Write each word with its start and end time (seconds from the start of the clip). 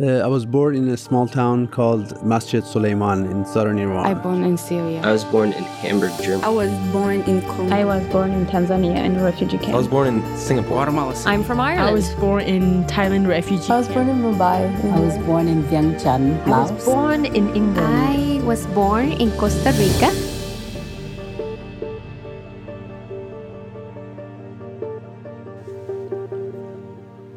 Uh, 0.00 0.22
I 0.22 0.28
was 0.28 0.46
born 0.46 0.76
in 0.76 0.88
a 0.90 0.96
small 0.96 1.26
town 1.26 1.66
called 1.66 2.24
Masjid 2.24 2.64
Suleiman 2.64 3.26
in 3.26 3.44
southern 3.44 3.78
Iran. 3.80 4.06
I 4.06 4.12
was 4.12 4.22
born 4.22 4.44
in 4.44 4.56
Syria. 4.56 5.00
I 5.02 5.10
was 5.10 5.24
born 5.24 5.52
in 5.52 5.64
Hamburg, 5.64 6.12
Germany. 6.22 6.44
I 6.44 6.50
was 6.50 6.70
born 6.92 7.22
in 7.22 7.42
Congo. 7.42 7.74
I 7.74 7.84
was 7.84 8.06
born 8.12 8.30
in 8.30 8.46
Tanzania 8.46 8.94
in 9.04 9.16
a 9.16 9.24
refugee 9.24 9.58
camp. 9.58 9.74
I 9.74 9.76
was 9.76 9.88
born 9.88 10.06
in 10.06 10.38
Singapore. 10.38 10.76
Guatemala. 10.76 11.20
I'm 11.26 11.42
from 11.42 11.58
Ireland. 11.58 11.88
I 11.88 11.92
was 11.92 12.14
born 12.14 12.44
in 12.44 12.84
Thailand 12.84 13.26
refugee. 13.26 13.72
I 13.72 13.78
was 13.78 13.88
born 13.88 14.08
in 14.08 14.18
Mumbai. 14.22 14.70
I 14.84 15.00
was 15.00 15.18
born 15.26 15.48
in 15.48 15.64
Vientiane, 15.64 16.46
Laos. 16.46 16.70
I 16.70 16.74
was 16.74 16.84
born 16.84 17.26
in 17.26 17.56
England. 17.56 17.78
I 17.80 18.40
was 18.44 18.66
born 18.68 19.10
in 19.10 19.32
Costa 19.32 19.72
Rica. 19.72 20.14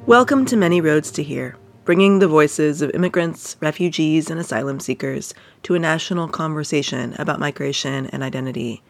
Welcome 0.05 0.45
to 0.45 0.55
Many 0.57 0.79
Roads 0.79 1.09
to 1.11 1.23
Here, 1.23 1.55
bringing 1.83 2.19
the 2.19 2.27
voices 2.27 2.81
of 2.81 2.91
immigrants, 2.91 3.57
refugees, 3.59 4.29
and 4.29 4.39
asylum 4.39 4.79
seekers 4.79 5.33
to 5.63 5.73
a 5.73 5.79
national 5.79 6.27
conversation 6.27 7.15
about 7.17 7.39
migration 7.39 8.05
and 8.07 8.23
identity. 8.23 8.83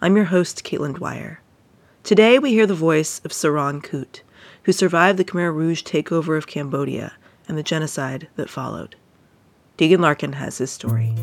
I'm 0.00 0.16
your 0.16 0.26
host, 0.26 0.64
Caitlin 0.64 0.94
Dwyer. 0.94 1.40
Today, 2.04 2.38
we 2.38 2.50
hear 2.52 2.66
the 2.66 2.74
voice 2.74 3.20
of 3.24 3.32
Saran 3.32 3.82
Kut, 3.82 4.22
who 4.62 4.72
survived 4.72 5.18
the 5.18 5.24
Khmer 5.24 5.54
Rouge 5.54 5.82
takeover 5.82 6.38
of 6.38 6.46
Cambodia 6.46 7.14
and 7.46 7.58
the 7.58 7.62
genocide 7.62 8.28
that 8.36 8.48
followed. 8.48 8.96
Deegan 9.76 10.00
Larkin 10.00 10.34
has 10.34 10.58
his 10.58 10.70
story. 10.70 11.14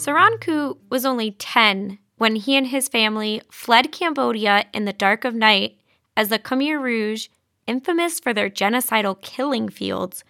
Saran 0.00 0.40
Kut 0.40 0.78
was 0.88 1.04
only 1.04 1.32
10 1.32 1.98
when 2.16 2.36
he 2.36 2.56
and 2.56 2.68
his 2.68 2.88
family 2.88 3.42
fled 3.50 3.92
Cambodia 3.92 4.64
in 4.72 4.86
the 4.86 4.94
dark 4.94 5.26
of 5.26 5.34
night 5.34 5.76
as 6.16 6.30
the 6.30 6.38
Khmer 6.38 6.80
Rouge, 6.80 7.28
infamous 7.66 8.18
for 8.18 8.32
their 8.32 8.48
genocidal 8.48 9.20
killing 9.20 9.68
fields, 9.68 10.24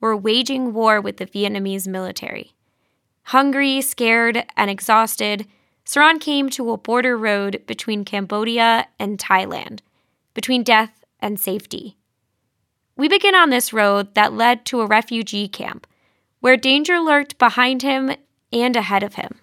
were 0.00 0.16
waging 0.16 0.72
war 0.72 1.02
with 1.02 1.18
the 1.18 1.26
Vietnamese 1.26 1.86
military. 1.86 2.54
Hungry, 3.24 3.82
scared, 3.82 4.46
and 4.56 4.70
exhausted, 4.70 5.46
Saran 5.84 6.18
came 6.18 6.48
to 6.48 6.70
a 6.70 6.78
border 6.78 7.18
road 7.18 7.62
between 7.66 8.06
Cambodia 8.06 8.88
and 8.98 9.18
Thailand, 9.18 9.80
between 10.32 10.62
death 10.62 11.04
and 11.20 11.38
safety. 11.38 11.98
We 12.96 13.06
begin 13.06 13.34
on 13.34 13.50
this 13.50 13.70
road 13.70 14.14
that 14.14 14.32
led 14.32 14.64
to 14.66 14.80
a 14.80 14.86
refugee 14.86 15.46
camp, 15.46 15.86
where 16.40 16.56
danger 16.56 16.98
lurked 16.98 17.36
behind 17.36 17.82
him 17.82 18.12
and 18.52 18.76
ahead 18.76 19.02
of 19.02 19.14
him. 19.14 19.36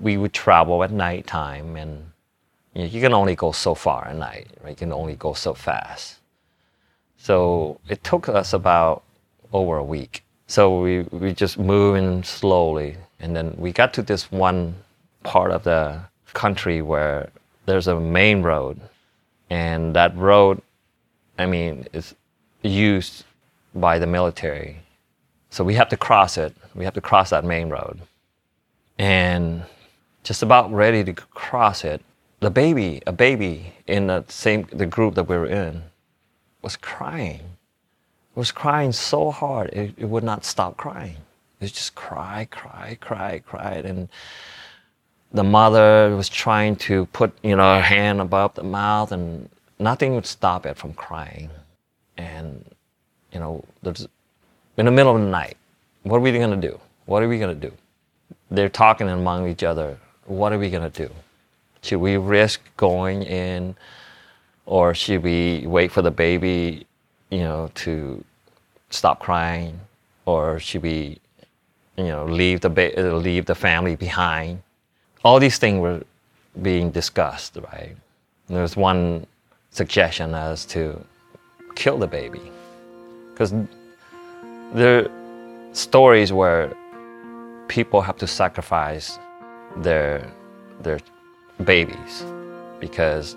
We 0.00 0.16
would 0.16 0.32
travel 0.32 0.84
at 0.84 0.90
night 0.90 1.26
time, 1.26 1.76
and 1.76 2.10
you, 2.74 2.82
know, 2.82 2.88
you 2.88 3.00
can 3.00 3.12
only 3.12 3.34
go 3.34 3.52
so 3.52 3.74
far 3.74 4.06
at 4.06 4.16
night, 4.16 4.48
right? 4.62 4.70
You 4.70 4.76
can 4.76 4.92
only 4.92 5.16
go 5.16 5.32
so 5.32 5.54
fast. 5.54 6.18
So 7.16 7.80
it 7.88 8.04
took 8.04 8.28
us 8.28 8.52
about 8.52 9.02
over 9.52 9.76
a 9.76 9.84
week. 9.84 10.24
So 10.46 10.80
we, 10.80 11.02
we 11.02 11.34
just 11.34 11.58
moving 11.58 12.22
slowly, 12.22 12.96
and 13.20 13.34
then 13.34 13.54
we 13.58 13.72
got 13.72 13.92
to 13.94 14.02
this 14.02 14.30
one 14.30 14.74
part 15.24 15.50
of 15.50 15.64
the 15.64 16.00
country 16.32 16.80
where 16.80 17.30
there's 17.66 17.88
a 17.88 17.98
main 17.98 18.42
road, 18.42 18.80
and 19.50 19.94
that 19.96 20.16
road, 20.16 20.62
I 21.38 21.46
mean, 21.46 21.86
is 21.92 22.14
used 22.62 23.24
by 23.74 23.98
the 23.98 24.06
military. 24.06 24.80
So 25.50 25.64
we 25.64 25.74
have 25.74 25.88
to 25.88 25.96
cross 25.96 26.38
it. 26.38 26.54
We 26.74 26.84
have 26.84 26.94
to 26.94 27.00
cross 27.00 27.30
that 27.30 27.44
main 27.44 27.68
road 27.68 28.00
and 28.98 29.62
just 30.24 30.42
about 30.42 30.70
ready 30.72 31.04
to 31.04 31.12
cross 31.12 31.84
it, 31.84 32.02
the 32.40 32.50
baby, 32.50 33.02
a 33.06 33.12
baby 33.12 33.72
in 33.86 34.08
the 34.08 34.24
same 34.28 34.66
the 34.72 34.86
group 34.86 35.14
that 35.14 35.24
we 35.24 35.36
were 35.36 35.46
in, 35.46 35.82
was 36.62 36.76
crying. 36.76 37.40
It 37.40 38.38
was 38.38 38.52
crying 38.52 38.92
so 38.92 39.30
hard 39.30 39.70
it, 39.70 39.94
it 39.96 40.04
would 40.04 40.24
not 40.24 40.44
stop 40.44 40.76
crying. 40.76 41.16
It 41.60 41.64
was 41.64 41.72
just 41.72 41.94
cry, 41.94 42.46
cry, 42.50 42.98
cry, 43.00 43.42
cried, 43.44 43.84
and 43.84 44.08
the 45.32 45.44
mother 45.44 46.14
was 46.16 46.28
trying 46.28 46.76
to 46.76 47.06
put 47.06 47.32
you 47.42 47.56
know 47.56 47.76
her 47.76 47.82
hand 47.82 48.20
above 48.20 48.54
the 48.54 48.62
mouth, 48.62 49.12
and 49.12 49.48
nothing 49.78 50.14
would 50.14 50.26
stop 50.26 50.66
it 50.66 50.76
from 50.76 50.92
crying. 50.94 51.50
And 52.16 52.64
you 53.32 53.40
know, 53.40 53.64
in 53.84 54.86
the 54.86 54.90
middle 54.90 55.16
of 55.16 55.20
the 55.20 55.28
night, 55.28 55.56
what 56.02 56.16
are 56.16 56.20
we 56.20 56.32
going 56.32 56.60
to 56.60 56.68
do? 56.68 56.80
What 57.06 57.22
are 57.22 57.28
we 57.28 57.38
going 57.38 57.58
to 57.58 57.68
do? 57.68 57.74
They're 58.50 58.68
talking 58.68 59.08
among 59.08 59.48
each 59.48 59.62
other. 59.62 59.98
What 60.26 60.52
are 60.52 60.58
we 60.58 60.70
going 60.70 60.90
to 60.90 61.06
do? 61.06 61.12
Should 61.82 62.00
we 62.00 62.16
risk 62.16 62.60
going 62.76 63.22
in, 63.22 63.76
or 64.66 64.94
should 64.94 65.22
we 65.22 65.64
wait 65.66 65.92
for 65.92 66.02
the 66.02 66.10
baby, 66.10 66.86
you 67.30 67.40
know, 67.40 67.70
to 67.76 68.24
stop 68.90 69.20
crying, 69.20 69.78
or 70.26 70.58
should 70.58 70.82
we, 70.82 71.18
you 71.96 72.04
know, 72.04 72.24
leave 72.24 72.60
the 72.60 72.70
ba- 72.70 72.98
uh, 72.98 73.16
leave 73.16 73.46
the 73.46 73.54
family 73.54 73.96
behind? 73.96 74.62
All 75.24 75.38
these 75.38 75.58
things 75.58 75.80
were 75.80 76.02
being 76.62 76.90
discussed, 76.90 77.56
right? 77.72 77.96
There 78.48 78.62
was 78.62 78.76
one 78.76 79.26
suggestion 79.70 80.34
as 80.34 80.64
to 80.66 81.04
kill 81.74 81.98
the 81.98 82.06
baby, 82.06 82.50
because 83.30 83.52
there 84.74 85.04
are 85.04 85.10
stories 85.72 86.32
where 86.32 86.74
people 87.68 88.00
have 88.00 88.16
to 88.16 88.26
sacrifice 88.26 89.18
their 89.76 90.32
their 90.80 90.98
babies 91.64 92.24
because 92.80 93.36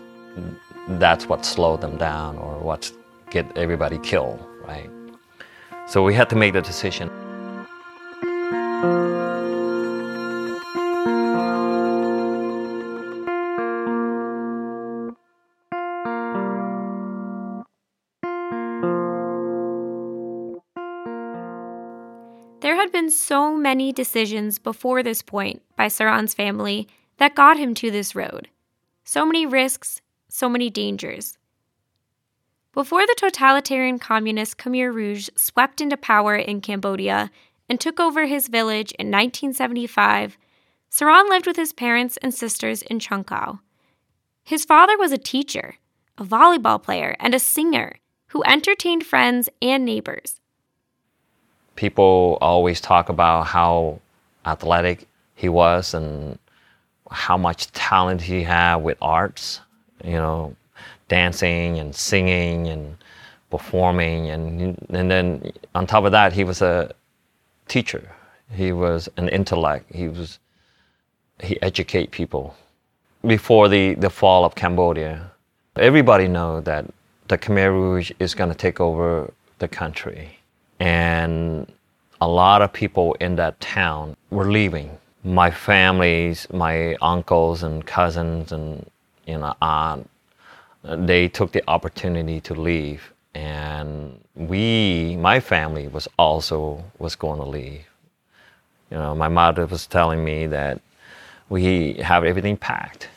that's 0.87 1.27
what 1.27 1.45
slowed 1.45 1.81
them 1.81 1.97
down 1.97 2.37
or 2.37 2.57
what 2.59 2.91
get 3.29 3.45
everybody 3.57 3.97
killed, 3.99 4.39
right? 4.67 4.89
So 5.87 6.03
we 6.03 6.13
had 6.13 6.29
to 6.29 6.35
make 6.35 6.53
the 6.53 6.61
decision. 6.61 7.09
So 23.11 23.55
many 23.55 23.93
decisions 23.93 24.59
before 24.59 25.03
this 25.03 25.21
point 25.21 25.61
by 25.75 25.87
Saran's 25.87 26.33
family 26.33 26.87
that 27.17 27.35
got 27.35 27.57
him 27.57 27.73
to 27.75 27.91
this 27.91 28.15
road. 28.15 28.49
So 29.03 29.25
many 29.25 29.45
risks, 29.45 30.01
so 30.27 30.49
many 30.49 30.69
dangers. 30.69 31.37
Before 32.73 33.05
the 33.05 33.15
totalitarian 33.17 33.99
communist 33.99 34.57
Khmer 34.57 34.93
Rouge 34.93 35.29
swept 35.35 35.81
into 35.81 35.97
power 35.97 36.35
in 36.35 36.61
Cambodia 36.61 37.29
and 37.69 37.79
took 37.79 37.99
over 37.99 38.25
his 38.25 38.47
village 38.47 38.91
in 38.93 39.07
1975, 39.07 40.37
Saran 40.91 41.29
lived 41.29 41.47
with 41.47 41.57
his 41.57 41.73
parents 41.73 42.17
and 42.17 42.33
sisters 42.33 42.81
in 42.81 42.99
Chung 42.99 43.25
His 44.43 44.65
father 44.65 44.97
was 44.97 45.11
a 45.11 45.17
teacher, 45.17 45.75
a 46.17 46.25
volleyball 46.25 46.81
player, 46.81 47.15
and 47.19 47.33
a 47.33 47.39
singer 47.39 47.95
who 48.27 48.43
entertained 48.43 49.05
friends 49.05 49.47
and 49.61 49.85
neighbors 49.85 50.40
people 51.81 52.37
always 52.41 52.79
talk 52.79 53.09
about 53.09 53.47
how 53.47 53.99
athletic 54.45 55.07
he 55.33 55.49
was 55.49 55.95
and 55.95 56.37
how 57.09 57.35
much 57.35 57.71
talent 57.71 58.21
he 58.21 58.43
had 58.43 58.75
with 58.75 58.95
arts, 59.01 59.61
you 60.03 60.19
know, 60.23 60.55
dancing 61.07 61.79
and 61.79 61.95
singing 61.95 62.67
and 62.67 62.83
performing 63.49 64.29
and 64.29 64.77
and 64.97 65.09
then 65.11 65.51
on 65.73 65.87
top 65.87 66.03
of 66.05 66.11
that 66.11 66.31
he 66.33 66.43
was 66.43 66.61
a 66.61 66.93
teacher. 67.67 68.03
He 68.61 68.71
was 68.71 69.09
an 69.17 69.27
intellect. 69.29 69.85
He 70.01 70.07
was 70.07 70.37
he 71.47 71.59
educate 71.63 72.11
people. 72.11 72.55
Before 73.25 73.67
the, 73.67 73.95
the 73.95 74.11
fall 74.11 74.45
of 74.45 74.53
Cambodia, 74.53 75.31
everybody 75.75 76.27
know 76.27 76.61
that 76.61 76.85
the 77.27 77.37
Khmer 77.39 77.71
Rouge 77.71 78.11
is 78.19 78.35
going 78.35 78.51
to 78.51 78.59
take 78.65 78.79
over 78.79 79.33
the 79.57 79.67
country 79.67 80.37
and 80.81 81.71
a 82.21 82.27
lot 82.27 82.61
of 82.61 82.71
people 82.71 83.15
in 83.15 83.35
that 83.35 83.59
town 83.59 84.15
were 84.29 84.49
leaving. 84.49 84.97
My 85.23 85.51
families, 85.51 86.47
my 86.53 86.95
uncles 87.01 87.63
and 87.63 87.85
cousins 87.85 88.51
and 88.51 88.89
you 89.25 89.37
know 89.37 89.55
aunt, 89.61 90.09
they 90.83 91.27
took 91.27 91.51
the 91.51 91.63
opportunity 91.67 92.39
to 92.41 92.53
leave, 92.53 93.11
and 93.33 94.19
we, 94.35 95.17
my 95.17 95.39
family, 95.39 95.87
was 95.87 96.07
also 96.17 96.83
was 96.99 97.15
going 97.15 97.39
to 97.39 97.45
leave. 97.45 97.85
You 98.91 98.97
know, 98.97 99.15
my 99.15 99.27
mother 99.27 99.65
was 99.65 99.87
telling 99.87 100.23
me 100.23 100.47
that 100.47 100.81
we 101.49 101.93
have 101.95 102.23
everything 102.23 102.57
packed. 102.57 103.09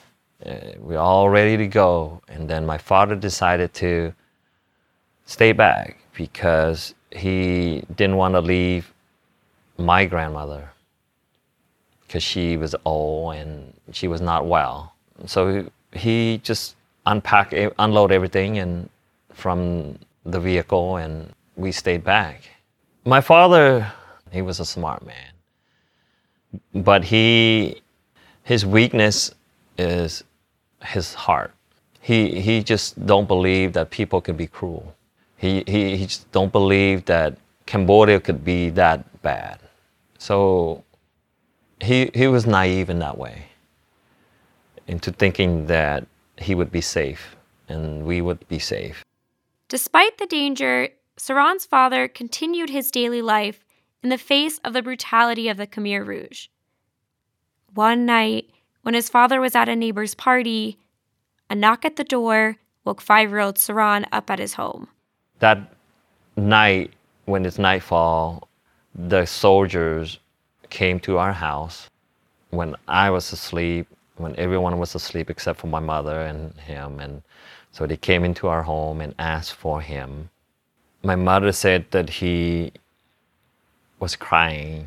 Uh, 0.45 0.57
we're 0.79 0.99
all 0.99 1.29
ready 1.29 1.57
to 1.57 1.67
go. 1.67 2.21
And 2.29 2.49
then 2.49 2.65
my 2.65 2.79
father 2.79 3.17
decided 3.17 3.75
to 3.75 4.15
stay 5.27 5.53
back 5.53 5.99
because 6.15 6.95
he 7.11 7.83
didn't 7.97 8.17
want 8.17 8.35
to 8.35 8.41
leave 8.41 8.94
my 9.79 10.05
grandmother 10.05 10.71
because 12.07 12.23
she 12.23 12.57
was 12.57 12.75
old 12.85 13.35
and 13.35 13.73
she 13.93 14.07
was 14.09 14.21
not 14.21 14.47
well. 14.47 14.95
So 15.27 15.69
he 15.93 16.41
just 16.43 16.77
unpacked, 17.07 17.55
unload 17.79 18.13
everything 18.13 18.59
and 18.59 18.89
from 19.33 19.99
the 20.25 20.41
vehicle, 20.41 20.97
and 20.97 21.33
we 21.57 21.73
stayed 21.73 22.05
back. 22.05 22.43
My 23.05 23.21
father, 23.21 23.93
he 24.31 24.43
was 24.43 24.61
a 24.61 24.65
smart 24.65 25.05
man, 25.05 25.33
but 26.73 27.05
he, 27.05 27.83
his 28.43 28.65
weakness 28.65 29.33
is 29.77 30.25
his 30.85 31.15
heart. 31.15 31.53
He 32.01 32.41
he 32.41 32.63
just 32.63 33.07
don't 33.07 33.27
believe 33.27 33.73
that 33.73 33.91
people 33.91 34.21
can 34.21 34.37
be 34.37 34.47
cruel. 34.47 34.95
He 35.37 35.65
he, 35.67 35.97
he 35.97 36.07
just 36.07 36.31
don't 36.33 36.53
believe 36.53 37.07
that 37.07 37.37
Cambodia 37.67 38.21
could 38.21 38.45
be 38.45 38.71
that 38.71 39.23
bad. 39.23 39.59
So 40.25 40.85
he 41.83 42.11
he 42.15 42.29
was 42.29 42.47
naive 42.47 42.89
in 42.89 42.99
that 43.01 43.19
way 43.19 43.49
into 44.87 45.13
thinking 45.13 45.67
that 45.67 46.07
he 46.39 46.55
would 46.55 46.73
be 46.73 46.81
safe 46.81 47.37
and 47.69 48.07
we 48.07 48.23
would 48.23 48.49
be 48.49 48.59
safe. 48.59 49.05
Despite 49.69 50.17
the 50.17 50.25
danger, 50.25 50.89
Saran's 51.19 51.67
father 51.67 52.09
continued 52.09 52.71
his 52.71 52.91
daily 52.91 53.21
life 53.21 53.67
in 54.03 54.09
the 54.09 54.17
face 54.17 54.59
of 54.65 54.73
the 54.73 54.81
brutality 54.81 55.51
of 55.51 55.59
the 55.59 55.67
Khmer 55.67 56.07
Rouge. 56.07 56.49
One 57.75 58.07
night, 58.07 58.49
when 58.81 58.95
his 58.95 59.11
father 59.11 59.43
was 59.43 59.55
at 59.55 59.69
a 59.69 59.77
neighbor's 59.77 60.15
party, 60.15 60.79
a 61.51 61.55
knock 61.55 61.85
at 61.85 61.97
the 61.97 62.05
door 62.17 62.57
woke 62.87 63.03
five 63.03 63.29
year 63.29 63.41
old 63.41 63.57
Saran 63.57 64.07
up 64.11 64.31
at 64.31 64.39
his 64.39 64.55
home. 64.55 64.89
That 65.41 65.75
night, 66.35 66.95
when 67.27 67.45
it's 67.45 67.59
nightfall, 67.59 68.49
the 68.95 69.27
soldiers 69.27 70.19
came 70.71 71.01
to 71.01 71.19
our 71.19 71.33
house 71.33 71.91
when 72.51 72.77
I 72.87 73.11
was 73.11 73.33
asleep, 73.33 73.89
when 74.17 74.37
everyone 74.37 74.79
was 74.79 74.95
asleep 74.95 75.31
except 75.31 75.59
for 75.61 75.67
my 75.67 75.81
mother 75.81 76.21
and 76.21 76.55
him. 76.61 77.01
And 77.01 77.23
so 77.73 77.87
they 77.87 77.97
came 77.97 78.25
into 78.25 78.47
our 78.47 78.63
home 78.63 79.01
and 79.01 79.15
asked 79.19 79.55
for 79.55 79.81
him. 79.81 80.31
My 81.03 81.17
mother 81.17 81.53
said 81.53 81.87
that 81.91 82.09
he 82.09 82.73
was 83.99 84.17
crying 84.17 84.87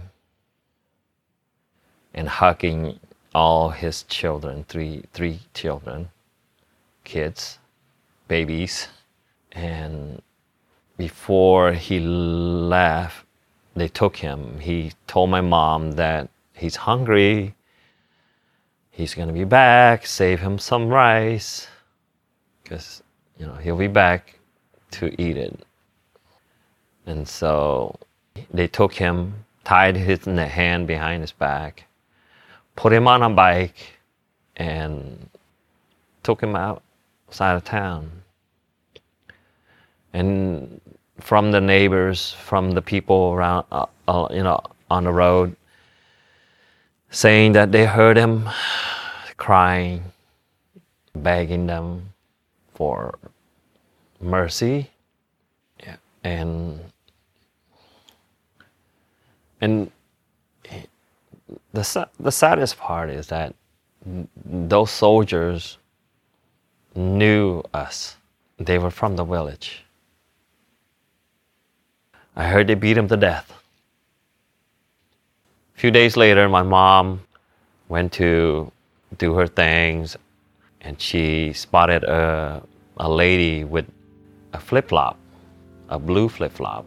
and 2.14 2.28
hugging 2.30 3.00
all 3.36 3.70
his 3.70 4.04
children, 4.04 4.66
three, 4.68 5.04
three 5.14 5.40
children, 5.54 6.10
kids, 7.04 7.60
babies. 8.28 8.88
And 9.52 10.22
before 10.98 11.74
he 11.74 12.00
left, 12.00 13.27
they 13.80 13.88
took 13.88 14.18
him. 14.18 14.60
He 14.60 14.94
told 15.08 15.30
my 15.30 15.42
mom 15.42 15.94
that 15.94 16.30
he's 16.54 16.76
hungry. 16.76 17.54
He's 18.92 19.14
gonna 19.14 19.34
be 19.34 19.44
back. 19.44 20.06
Save 20.06 20.40
him 20.40 20.58
some 20.58 20.90
rice, 20.90 21.68
because 22.64 23.04
you 23.40 23.46
know 23.46 23.56
he'll 23.56 23.78
be 23.78 23.88
back 23.88 24.40
to 24.92 25.22
eat 25.22 25.38
it. 25.38 25.60
And 27.06 27.28
so 27.28 27.96
they 28.52 28.68
took 28.68 28.94
him, 28.94 29.46
tied 29.64 29.96
his 29.96 30.26
hand 30.26 30.88
behind 30.88 31.22
his 31.22 31.32
back, 31.32 31.86
put 32.76 32.92
him 32.92 33.08
on 33.08 33.24
a 33.24 33.30
bike, 33.30 34.00
and 34.56 35.30
took 36.24 36.42
him 36.42 36.56
outside 36.56 37.56
of 37.56 37.64
town. 37.64 38.12
And 40.14 40.82
from 41.20 41.52
the 41.52 41.62
neighbors, 41.62 42.34
from 42.34 42.72
the 42.72 42.82
people 42.82 43.34
around, 43.34 43.66
uh, 43.72 43.86
uh, 44.08 44.28
you 44.32 44.44
know, 44.44 44.60
on 44.90 45.04
the 45.04 45.12
road, 45.12 45.56
saying 47.10 47.54
that 47.54 47.72
they 47.72 47.86
heard 47.86 48.18
him 48.18 48.50
crying, 49.38 50.04
begging 51.16 51.68
them 51.68 52.14
for 52.74 53.18
mercy, 54.20 54.90
yeah. 55.84 55.96
and 56.24 56.80
and 59.62 59.92
the 61.74 62.08
the 62.20 62.32
saddest 62.32 62.78
part 62.78 63.10
is 63.10 63.28
that 63.28 63.56
those 64.46 64.92
soldiers 64.92 65.78
knew 66.96 67.64
us. 67.74 68.18
They 68.58 68.78
were 68.78 68.92
from 68.92 69.16
the 69.16 69.24
village. 69.24 69.84
I 72.38 72.44
heard 72.44 72.68
they 72.68 72.76
beat 72.76 72.96
him 72.96 73.08
to 73.08 73.18
death. 73.18 73.52
A 75.76 75.80
few 75.80 75.90
days 75.90 76.16
later, 76.16 76.48
my 76.48 76.62
mom 76.62 77.22
went 77.90 78.14
to 78.14 78.72
do 79.18 79.34
her 79.34 79.48
things 79.48 80.16
and 80.82 81.02
she 81.02 81.52
spotted 81.54 82.04
a, 82.04 82.62
a 82.98 83.10
lady 83.10 83.64
with 83.64 83.88
a 84.54 84.60
flip 84.60 84.90
flop, 84.90 85.18
a 85.90 85.98
blue 85.98 86.30
flip 86.30 86.52
flop, 86.54 86.86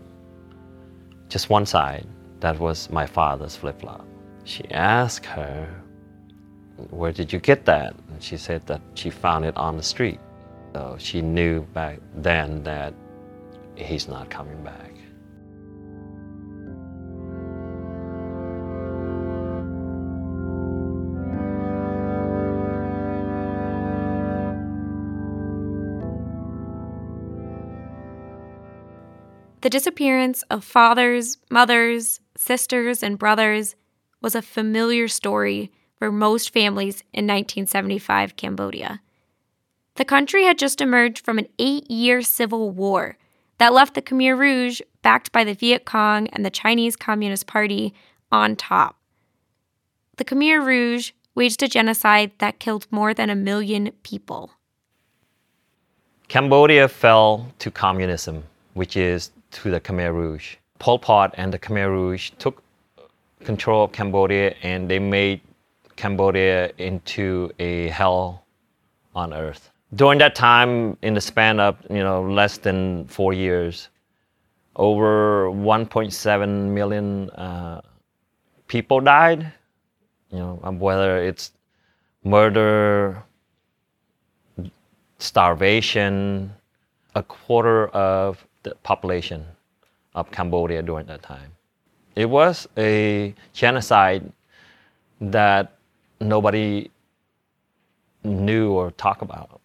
just 1.29 1.51
one 1.51 1.67
side. 1.67 2.07
That 2.39 2.57
was 2.61 2.89
my 2.89 3.05
father's 3.05 3.57
flip 3.57 3.81
flop. 3.81 4.07
She 4.45 4.71
asked 4.71 5.27
her, 5.27 5.69
Where 6.91 7.11
did 7.11 7.33
you 7.33 7.41
get 7.41 7.65
that? 7.65 7.97
And 8.13 8.23
she 8.23 8.37
said 8.37 8.65
that 8.69 8.81
she 8.95 9.11
found 9.11 9.45
it 9.45 9.57
on 9.57 9.77
the 9.77 9.83
street. 9.83 10.21
So 10.75 10.95
she 11.01 11.21
knew 11.21 11.63
back 11.75 11.99
then 12.15 12.63
that 12.63 12.95
he's 13.75 14.07
not 14.07 14.31
coming 14.31 14.63
back. 14.63 14.93
The 29.71 29.79
disappearance 29.79 30.43
of 30.51 30.65
fathers, 30.65 31.39
mothers, 31.49 32.19
sisters, 32.37 33.05
and 33.05 33.17
brothers 33.17 33.77
was 34.21 34.35
a 34.35 34.43
familiar 34.43 35.07
story 35.07 35.71
for 35.97 36.11
most 36.11 36.53
families 36.53 37.05
in 37.13 37.25
1975 37.29 38.35
Cambodia. 38.35 39.01
The 39.95 40.05
country 40.05 40.43
had 40.43 40.59
just 40.59 40.81
emerged 40.81 41.25
from 41.25 41.39
an 41.39 41.47
eight 41.61 41.89
year 41.89 42.21
civil 42.21 42.73
war 42.73 43.17
that 43.59 43.73
left 43.73 43.95
the 43.95 44.03
Khmer 44.03 44.37
Rouge, 44.37 44.81
backed 45.03 45.31
by 45.31 45.45
the 45.45 45.55
Viet 45.55 45.85
Cong 45.85 46.27
and 46.31 46.45
the 46.45 46.51
Chinese 46.51 46.97
Communist 46.97 47.47
Party, 47.47 47.95
on 48.33 48.57
top. 48.57 48.97
The 50.17 50.25
Khmer 50.25 50.67
Rouge 50.67 51.13
waged 51.37 51.63
a 51.63 51.69
genocide 51.69 52.33
that 52.39 52.59
killed 52.59 52.89
more 52.91 53.15
than 53.15 53.31
a 53.31 53.37
million 53.37 53.93
people. 54.03 54.51
Cambodia 56.27 56.89
fell 56.89 57.53
to 57.61 57.71
communism, 57.71 58.43
which 58.75 58.97
is 58.97 59.31
to 59.51 59.71
the 59.71 59.81
Khmer 59.81 60.13
Rouge. 60.13 60.57
Pol 60.79 60.99
Pot 60.99 61.35
and 61.37 61.53
the 61.53 61.59
Khmer 61.59 61.89
Rouge 61.89 62.31
took 62.39 62.63
control 63.45 63.85
of 63.85 63.93
Cambodia 63.93 64.55
and 64.63 64.91
they 64.91 64.99
made 64.99 65.41
Cambodia 65.97 66.73
into 66.79 67.51
a 67.59 67.89
hell 67.89 68.45
on 69.15 69.35
earth. 69.35 69.71
During 69.95 70.19
that 70.21 70.35
time, 70.35 70.97
in 71.03 71.15
the 71.15 71.21
span 71.21 71.59
of 71.59 71.77
you 71.91 71.99
know 71.99 72.23
less 72.23 72.59
than 72.59 73.07
four 73.07 73.33
years, 73.33 73.89
over 74.77 75.51
1.7 75.51 76.49
million 76.71 77.29
uh, 77.31 77.81
people 78.69 79.01
died. 79.01 79.53
You 80.31 80.39
know, 80.39 80.61
um, 80.63 80.79
whether 80.79 81.19
it's 81.19 81.51
murder, 82.23 83.23
starvation, 85.19 86.55
a 87.17 87.23
quarter 87.25 87.89
of 87.89 88.47
the 88.63 88.75
population 88.83 89.45
of 90.15 90.31
Cambodia 90.31 90.83
during 90.83 91.07
that 91.07 91.23
time. 91.23 91.53
It 92.17 92.27
was 92.27 92.69
a 92.77 93.35
genocide 93.53 94.33
that 95.21 95.77
nobody 96.21 96.91
knew 98.25 98.73
or 98.73 98.91
talked 98.93 99.23
about. 99.23 99.61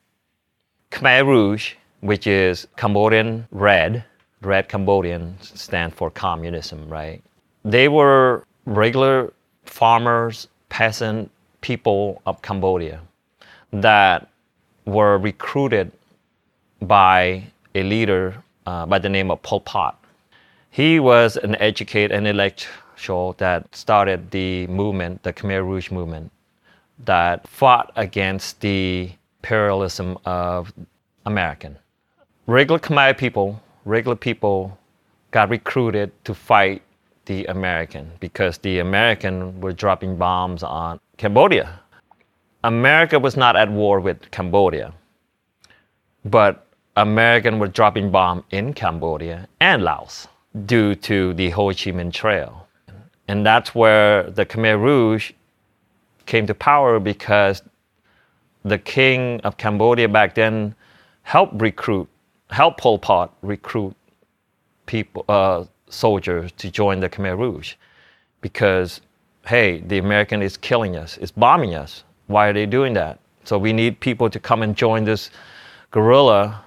Khmer 0.91 1.25
Rouge, 1.25 1.73
which 2.01 2.27
is 2.27 2.67
Cambodian 2.77 3.47
red, 3.51 4.03
red 4.41 4.69
Cambodian 4.69 5.35
stand 5.41 5.93
for 5.93 6.09
communism, 6.09 6.87
right? 6.87 7.21
They 7.63 7.87
were 7.87 8.45
regular 8.65 9.33
farmers, 9.65 10.47
peasant 10.69 11.31
people 11.61 12.21
of 12.25 12.41
Cambodia 12.41 13.01
that 13.73 14.29
were 14.85 15.17
recruited 15.17 15.91
by 16.81 17.43
a 17.73 17.83
leader 17.83 18.43
uh, 18.65 18.85
by 18.85 18.99
the 18.99 19.09
name 19.09 19.31
of 19.31 19.41
Pol 19.41 19.61
Pot. 19.61 19.99
He 20.71 20.99
was 20.99 21.37
an 21.37 21.55
educated 21.55 22.11
intellectual 22.11 23.33
that 23.37 23.73
started 23.75 24.31
the 24.31 24.67
movement, 24.67 25.23
the 25.23 25.33
Khmer 25.33 25.65
Rouge 25.65 25.91
movement, 25.91 26.31
that 27.05 27.47
fought 27.47 27.91
against 27.95 28.61
the 28.61 29.11
imperialism 29.39 30.17
of 30.25 30.73
American. 31.25 31.77
Regular 32.47 32.79
Khmer 32.79 33.17
people, 33.17 33.61
regular 33.85 34.15
people 34.15 34.77
got 35.31 35.49
recruited 35.49 36.11
to 36.25 36.33
fight 36.33 36.81
the 37.25 37.45
American 37.45 38.11
because 38.19 38.57
the 38.59 38.79
American 38.79 39.59
were 39.61 39.73
dropping 39.73 40.15
bombs 40.15 40.63
on 40.63 40.99
Cambodia. 41.17 41.79
America 42.63 43.19
was 43.19 43.35
not 43.35 43.55
at 43.55 43.69
war 43.69 43.99
with 43.99 44.31
Cambodia, 44.31 44.93
but 46.23 46.64
American 46.97 47.59
were 47.59 47.67
dropping 47.67 48.09
bombs 48.09 48.43
in 48.51 48.73
Cambodia 48.73 49.47
and 49.59 49.83
Laos 49.83 50.27
due 50.65 50.95
to 50.95 51.33
the 51.33 51.49
Ho 51.49 51.67
Chi 51.67 51.91
Minh 51.91 52.13
Trail. 52.13 52.67
And 53.27 53.45
that's 53.45 53.75
where 53.75 54.23
the 54.29 54.45
Khmer 54.45 54.81
Rouge 54.81 55.31
came 56.25 56.47
to 56.47 56.55
power 56.55 56.99
because 56.99 57.61
the 58.63 58.77
king 58.77 59.41
of 59.41 59.57
Cambodia 59.57 60.07
back 60.07 60.35
then 60.35 60.73
helped 61.23 61.61
recruit, 61.61 62.07
helped 62.49 62.79
Pol 62.79 62.97
Pot 62.97 63.35
recruit 63.41 63.95
people, 64.85 65.25
uh, 65.27 65.65
soldiers 65.89 66.51
to 66.53 66.71
join 66.71 66.99
the 66.99 67.09
Khmer 67.09 67.37
Rouge 67.37 67.73
because, 68.41 69.01
hey, 69.47 69.79
the 69.81 69.97
American 69.97 70.41
is 70.41 70.55
killing 70.55 70.95
us, 70.95 71.17
is 71.17 71.31
bombing 71.31 71.75
us. 71.75 72.03
Why 72.27 72.47
are 72.47 72.53
they 72.53 72.65
doing 72.65 72.93
that? 72.93 73.19
So 73.43 73.57
we 73.57 73.73
need 73.73 73.99
people 73.99 74.29
to 74.29 74.39
come 74.39 74.63
and 74.63 74.75
join 74.75 75.03
this 75.03 75.29
guerrilla 75.91 76.64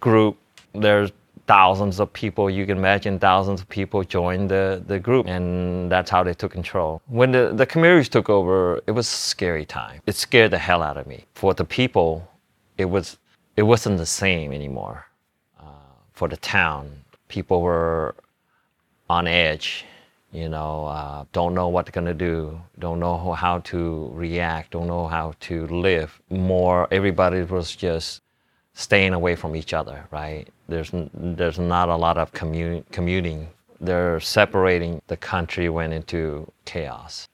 group. 0.00 0.36
There's 0.72 1.12
thousands 1.46 2.00
of 2.00 2.12
people. 2.12 2.48
You 2.50 2.66
can 2.66 2.78
imagine 2.78 3.18
thousands 3.18 3.60
of 3.60 3.68
people 3.68 4.02
joined 4.02 4.50
the, 4.50 4.82
the 4.86 4.98
group, 4.98 5.26
and 5.26 5.90
that's 5.90 6.10
how 6.10 6.22
they 6.22 6.34
took 6.34 6.52
control. 6.52 7.02
When 7.06 7.32
the, 7.32 7.52
the 7.54 7.66
Khmer 7.66 8.06
took 8.08 8.30
over, 8.30 8.80
it 8.86 8.92
was 8.92 9.06
a 9.06 9.16
scary 9.16 9.64
time. 9.64 10.00
It 10.06 10.14
scared 10.14 10.50
the 10.50 10.58
hell 10.58 10.82
out 10.82 10.96
of 10.96 11.06
me. 11.06 11.24
For 11.34 11.54
the 11.54 11.64
people, 11.64 12.28
it 12.78 12.86
was 12.86 13.18
it 13.56 13.62
wasn't 13.62 13.98
the 13.98 14.06
same 14.06 14.52
anymore. 14.52 15.06
Uh, 15.60 15.64
for 16.12 16.28
the 16.28 16.36
town, 16.36 16.90
people 17.28 17.62
were 17.62 18.16
on 19.08 19.26
edge. 19.26 19.84
You 20.32 20.48
know, 20.48 20.86
uh, 20.86 21.24
don't 21.32 21.54
know 21.54 21.68
what 21.68 21.86
they're 21.86 21.92
gonna 21.92 22.12
do, 22.12 22.60
don't 22.80 22.98
know 22.98 23.34
how 23.34 23.60
to 23.60 24.10
react, 24.12 24.72
don't 24.72 24.88
know 24.88 25.06
how 25.06 25.34
to 25.40 25.68
live. 25.68 26.20
More, 26.28 26.88
everybody 26.90 27.42
was 27.42 27.76
just 27.76 28.23
staying 28.74 29.14
away 29.14 29.36
from 29.36 29.56
each 29.56 29.72
other, 29.72 30.04
right? 30.10 30.48
There's, 30.68 30.90
there's 30.92 31.58
not 31.58 31.88
a 31.88 31.96
lot 31.96 32.18
of 32.18 32.32
commu- 32.32 32.84
commuting. 32.90 33.48
They're 33.80 34.20
separating 34.20 35.00
the 35.06 35.16
country 35.16 35.68
went 35.68 35.92
into 35.92 36.50
chaos. 36.64 37.28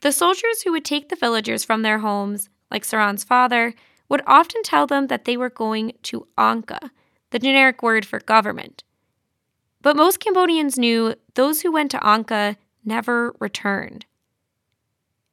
The 0.00 0.12
soldiers 0.12 0.62
who 0.62 0.72
would 0.72 0.84
take 0.84 1.08
the 1.08 1.16
villagers 1.16 1.64
from 1.64 1.82
their 1.82 1.98
homes, 1.98 2.48
like 2.70 2.84
Saran's 2.84 3.24
father, 3.24 3.74
would 4.08 4.22
often 4.26 4.62
tell 4.62 4.86
them 4.86 5.06
that 5.06 5.24
they 5.24 5.36
were 5.36 5.50
going 5.50 5.92
to 6.04 6.26
Angka, 6.36 6.90
the 7.30 7.38
generic 7.38 7.82
word 7.82 8.04
for 8.04 8.20
government. 8.20 8.84
But 9.82 9.96
most 9.96 10.20
Cambodians 10.20 10.78
knew 10.78 11.14
those 11.34 11.60
who 11.60 11.72
went 11.72 11.90
to 11.90 11.98
Angka 11.98 12.56
never 12.84 13.34
returned. 13.38 14.06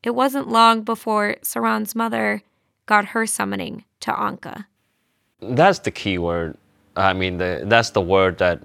It 0.03 0.15
wasn't 0.15 0.47
long 0.47 0.81
before 0.81 1.35
Saran's 1.41 1.95
mother 1.95 2.41
got 2.85 3.05
her 3.05 3.25
summoning 3.25 3.85
to 4.01 4.11
Angka. 4.11 4.65
That's 5.41 5.79
the 5.79 5.89
key 5.91 6.19
word. 6.19 6.55
I 6.95 7.13
mean, 7.13 7.37
the, 7.37 7.63
that's 7.65 7.89
the 7.89 8.01
word 8.01 8.37
that 8.37 8.61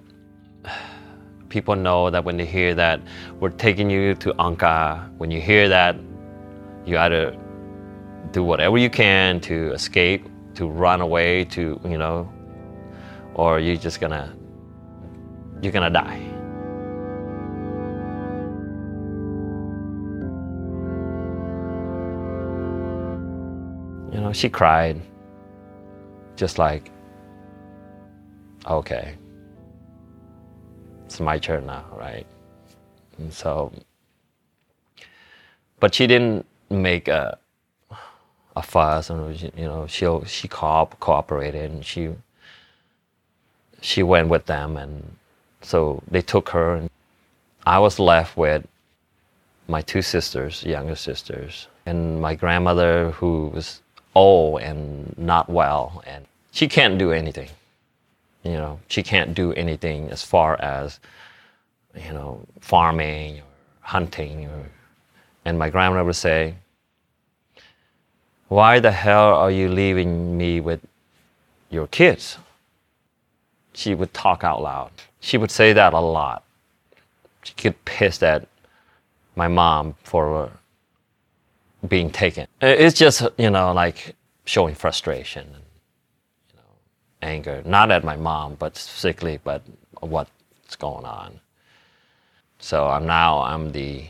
people 1.49 1.75
know 1.75 2.11
that 2.11 2.23
when 2.23 2.37
they 2.37 2.45
hear 2.45 2.75
that 2.75 3.01
we're 3.39 3.49
taking 3.49 3.89
you 3.89 4.13
to 4.15 4.33
Angka, 4.33 5.11
when 5.17 5.31
you 5.31 5.41
hear 5.41 5.67
that, 5.69 5.95
you 6.85 6.97
either 6.99 7.35
do 8.31 8.43
whatever 8.43 8.77
you 8.77 8.89
can 8.91 9.39
to 9.41 9.71
escape, 9.71 10.27
to 10.53 10.67
run 10.67 11.01
away, 11.01 11.45
to, 11.45 11.79
you 11.83 11.97
know, 11.97 12.31
or 13.33 13.59
you're 13.59 13.75
just 13.75 13.99
gonna 13.99 14.35
you're 15.61 15.71
gonna 15.71 15.89
die. 15.89 16.19
You 24.13 24.21
know, 24.21 24.31
she 24.33 24.49
cried, 24.49 25.01
just 26.37 26.57
like, 26.57 26.91
okay, 28.65 29.15
it's 31.05 31.19
my 31.19 31.37
turn 31.39 31.65
now, 31.65 31.85
right? 31.97 32.25
And 33.17 33.33
so, 33.33 33.73
but 35.79 35.93
she 35.93 36.07
didn't 36.07 36.45
make 36.69 37.07
a 37.07 37.37
a 38.55 38.61
fuss, 38.61 39.09
and 39.09 39.39
you 39.41 39.65
know, 39.65 39.85
she 39.87 40.07
she 40.25 40.47
co- 40.47 40.89
cooperated, 40.99 41.71
and 41.71 41.85
she 41.85 42.09
she 43.81 44.03
went 44.03 44.29
with 44.29 44.45
them, 44.45 44.77
and 44.77 45.15
so 45.61 46.01
they 46.09 46.21
took 46.21 46.49
her, 46.49 46.75
and 46.75 46.89
I 47.65 47.79
was 47.79 47.99
left 47.99 48.37
with 48.37 48.65
my 49.67 49.81
two 49.81 50.01
sisters, 50.01 50.63
younger 50.63 50.95
sisters, 50.95 51.67
and 51.85 52.21
my 52.21 52.35
grandmother 52.35 53.11
who 53.11 53.47
was 53.53 53.81
old 54.17 54.61
and 54.61 55.17
not 55.17 55.49
well, 55.49 56.03
and 56.05 56.25
she 56.51 56.67
can't 56.67 56.97
do 56.97 57.11
anything. 57.11 57.49
You 58.43 58.53
know, 58.53 58.79
she 58.87 59.03
can't 59.03 59.33
do 59.33 59.53
anything 59.53 60.09
as 60.09 60.23
far 60.23 60.59
as, 60.61 60.99
you 61.95 62.13
know, 62.13 62.41
farming 62.61 63.39
or 63.39 63.51
hunting. 63.81 64.45
Or, 64.45 64.63
and 65.45 65.59
my 65.59 65.69
grandmother 65.69 66.05
would 66.05 66.15
say, 66.15 66.55
Why 68.47 68.79
the 68.79 68.91
hell 68.91 69.35
are 69.35 69.51
you 69.51 69.67
leaving 69.69 70.37
me 70.37 70.61
with 70.61 70.81
your 71.69 71.87
kids? 71.87 72.37
She 73.73 73.93
would 73.93 74.13
talk 74.13 74.43
out 74.43 74.61
loud 74.61 74.91
she 75.19 75.37
would 75.37 75.51
say 75.51 75.73
that 75.73 75.93
a 75.93 75.99
lot. 75.99 76.43
She 77.43 77.53
get 77.55 77.83
pissed 77.85 78.23
at 78.23 78.47
my 79.35 79.47
mom 79.47 79.95
for 80.03 80.51
being 81.87 82.09
taken. 82.09 82.47
It's 82.61 82.97
just, 82.97 83.23
you 83.37 83.49
know, 83.49 83.73
like 83.73 84.15
showing 84.45 84.75
frustration 84.75 85.47
and 85.47 85.63
you 86.49 86.55
know, 86.57 86.75
anger, 87.21 87.61
not 87.65 87.91
at 87.91 88.03
my 88.03 88.15
mom, 88.15 88.55
but 88.55 88.77
specifically, 88.77 89.39
but 89.43 89.63
what's 89.99 90.75
going 90.77 91.05
on. 91.05 91.39
So 92.59 92.87
I'm 92.87 93.05
now 93.05 93.41
I'm 93.41 93.71
the 93.71 94.05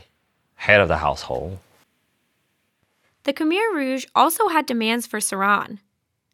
head 0.55 0.79
of 0.79 0.87
the 0.87 0.97
household. 0.97 1.59
The 3.23 3.33
Khmer 3.33 3.73
Rouge 3.73 4.05
also 4.15 4.47
had 4.47 4.65
demands 4.65 5.05
for 5.05 5.19
Saran. 5.19 5.79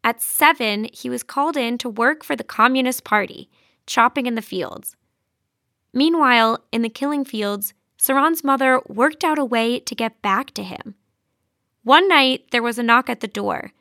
At 0.04 0.22
seven, 0.22 0.88
he 0.92 1.10
was 1.10 1.22
called 1.22 1.56
in 1.56 1.78
to 1.78 1.88
work 1.88 2.22
for 2.22 2.36
the 2.36 2.44
Communist 2.44 3.04
Party 3.04 3.48
chopping 3.86 4.26
in 4.26 4.34
the 4.34 4.42
fields. 4.42 4.96
Meanwhile, 5.92 6.64
in 6.72 6.82
the 6.82 6.88
killing 6.88 7.24
fields, 7.24 7.74
Saran's 7.98 8.44
mother 8.44 8.80
worked 8.88 9.24
out 9.24 9.38
a 9.38 9.44
way 9.44 9.80
to 9.80 9.94
get 9.94 10.20
back 10.22 10.52
to 10.52 10.62
him. 10.62 10.94
One 11.84 12.08
night, 12.08 12.46
there 12.50 12.62
was 12.62 12.78
a 12.78 12.82
knock 12.82 13.10
at 13.10 13.20
the 13.20 13.28
door, 13.28 13.72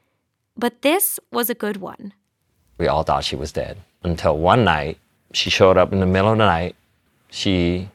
but 0.57 0.81
this 0.81 1.21
was 1.31 1.49
a 1.49 1.55
good 1.55 1.77
one. 1.77 2.11
We 2.77 2.87
all 2.87 3.03
thought 3.03 3.23
she 3.23 3.37
was 3.37 3.53
dead 3.53 3.77
until 4.03 4.37
one 4.37 4.65
night 4.65 4.97
she 5.31 5.49
showed 5.49 5.77
up 5.77 5.93
in 5.93 6.01
the 6.01 6.05
middle 6.05 6.33
of 6.33 6.37
the 6.37 6.45
night. 6.45 6.75
She 7.29 7.89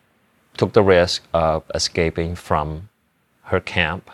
took 0.57 0.73
the 0.73 0.83
risk 0.83 1.23
of 1.35 1.63
escaping 1.75 2.37
from 2.37 2.89
her 3.43 3.61
camp, 3.61 4.11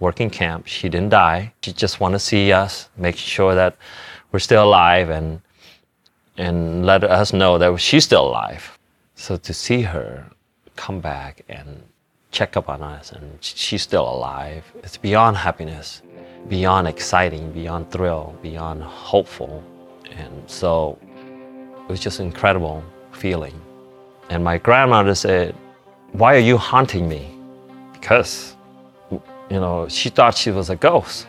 working 0.00 0.30
camp. 0.30 0.66
She 0.66 0.88
didn't 0.88 1.10
die. 1.10 1.52
She 1.62 1.74
just 1.74 2.00
wanted 2.00 2.20
to 2.20 2.24
see 2.24 2.50
us, 2.50 2.88
make 2.96 3.16
sure 3.16 3.54
that 3.54 3.76
we're 4.32 4.38
still 4.38 4.64
alive, 4.64 5.10
and 5.10 5.42
and 6.38 6.86
let 6.86 7.04
us 7.04 7.34
know 7.34 7.58
that 7.58 7.78
she's 7.78 8.04
still 8.04 8.26
alive. 8.26 8.78
So 9.14 9.36
to 9.36 9.52
see 9.52 9.82
her 9.82 10.24
come 10.74 11.00
back 11.00 11.42
and 11.50 11.82
check 12.34 12.56
up 12.56 12.68
on 12.68 12.82
us 12.82 13.12
and 13.12 13.38
she's 13.40 13.82
still 13.82 14.08
alive, 14.08 14.64
it's 14.82 14.96
beyond 14.96 15.36
happiness, 15.36 16.02
beyond 16.48 16.88
exciting, 16.88 17.52
beyond 17.52 17.90
thrill, 17.90 18.36
beyond 18.42 18.82
hopeful. 18.82 19.62
And 20.10 20.42
so 20.50 20.98
it 21.88 21.88
was 21.88 22.00
just 22.00 22.18
an 22.18 22.26
incredible 22.26 22.82
feeling. 23.12 23.58
And 24.30 24.42
my 24.42 24.58
grandmother 24.58 25.14
said, 25.14 25.54
Why 26.12 26.34
are 26.34 26.46
you 26.50 26.58
haunting 26.58 27.08
me? 27.08 27.30
Because, 27.92 28.56
you 29.10 29.60
know, 29.64 29.88
she 29.88 30.08
thought 30.08 30.36
she 30.36 30.50
was 30.50 30.70
a 30.70 30.76
ghost, 30.76 31.26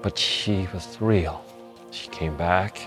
but 0.00 0.16
she 0.16 0.68
was 0.72 0.96
real. 1.00 1.44
She 1.90 2.08
came 2.08 2.36
back 2.36 2.78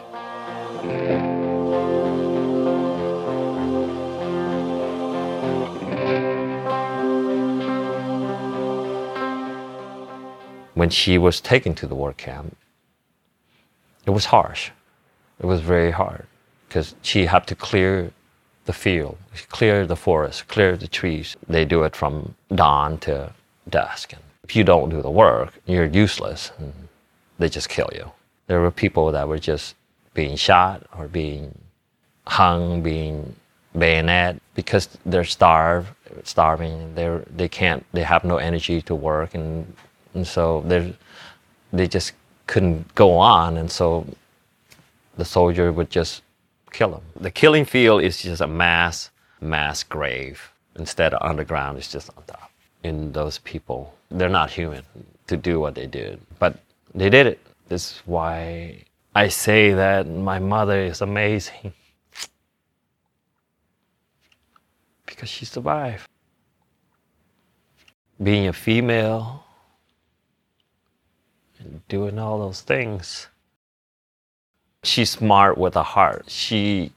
when 10.78 10.92
she 10.92 11.18
was 11.18 11.42
taken 11.42 11.74
to 11.74 11.88
the 11.88 11.96
work 11.96 12.18
camp, 12.18 12.56
it 14.06 14.12
was 14.12 14.26
harsh. 14.26 14.70
It 15.40 15.48
was 15.48 15.60
very 15.60 15.90
hard 15.90 16.26
because 16.68 16.94
she 17.02 17.26
had 17.26 17.48
to 17.48 17.56
clear 17.56 18.12
the 18.66 18.74
field, 18.74 19.18
clear 19.50 19.88
the 19.88 19.96
forest, 19.96 20.48
clear 20.48 20.78
the 20.78 20.88
trees. 20.88 21.36
They 21.48 21.66
do 21.66 21.82
it 21.84 21.96
from 21.96 22.36
dawn 22.54 23.00
to 23.00 23.34
dusk. 23.68 24.14
And 24.14 24.22
if 24.44 24.56
you 24.56 24.64
don't 24.64 24.90
do 24.90 25.02
the 25.02 25.10
work, 25.10 25.52
you're 25.66 25.86
useless. 25.86 26.52
And 26.60 26.74
they 27.40 27.50
just 27.50 27.70
kill 27.70 27.90
you. 27.96 28.12
There 28.46 28.62
were 28.62 28.72
people 28.72 29.12
that 29.12 29.28
were 29.28 29.40
just 29.40 29.76
being 30.14 30.36
shot 30.36 30.84
or 30.96 31.08
being 31.08 31.58
hung, 32.28 32.84
being 32.84 33.36
bayonet 33.76 34.40
because 34.54 34.90
they're 35.06 35.32
starved, 35.40 35.90
starving. 36.24 36.94
They're 36.94 37.24
they 37.36 37.50
can't. 37.50 37.84
They 37.94 38.04
have 38.04 38.24
no 38.24 38.38
energy 38.38 38.82
to 38.84 38.96
work, 38.96 39.34
and 39.34 39.74
and 40.14 40.26
so 40.28 40.64
there's 40.66 40.94
they 41.74 41.88
just 41.88 42.14
couldn't 42.48 42.94
go 42.96 43.18
on, 43.18 43.58
and 43.58 43.70
so 43.70 44.06
the 45.18 45.26
soldier 45.26 45.72
would 45.72 45.90
just 45.90 46.22
kill 46.72 46.92
them. 46.92 47.02
The 47.20 47.32
killing 47.32 47.66
field 47.66 48.04
is 48.04 48.22
just 48.22 48.42
a 48.42 48.48
mass, 48.48 49.10
mass 49.42 49.84
grave. 49.84 50.52
Instead 50.76 51.14
of 51.14 51.22
underground, 51.28 51.78
it's 51.78 51.92
just 51.92 52.10
on 52.16 52.24
top. 52.26 52.52
In 52.84 53.12
those 53.12 53.40
people, 53.40 53.96
they're 54.12 54.30
not 54.30 54.52
human 54.52 54.84
to 55.28 55.36
do 55.36 55.60
what 55.60 55.76
they 55.76 55.88
did, 55.88 56.22
but 56.40 56.60
they 56.94 57.10
did 57.10 57.28
it. 57.28 57.40
This 57.68 57.92
is 57.92 58.02
why 58.06 58.84
I 59.16 59.28
say 59.28 59.74
that 59.74 60.08
my 60.08 60.40
mother 60.40 60.80
is 60.80 61.02
amazing. 61.02 61.74
Because 65.06 65.30
she 65.30 65.46
survived. 65.46 66.08
Being 68.22 68.48
a 68.48 68.54
female 68.54 69.44
doing 71.88 72.20
all 72.20 72.39
those 72.39 72.62
things. 72.62 73.27
She's 74.84 75.10
smart 75.10 75.58
with 75.58 75.75
a 75.75 75.84
heart. 75.84 76.25
She 76.27 76.91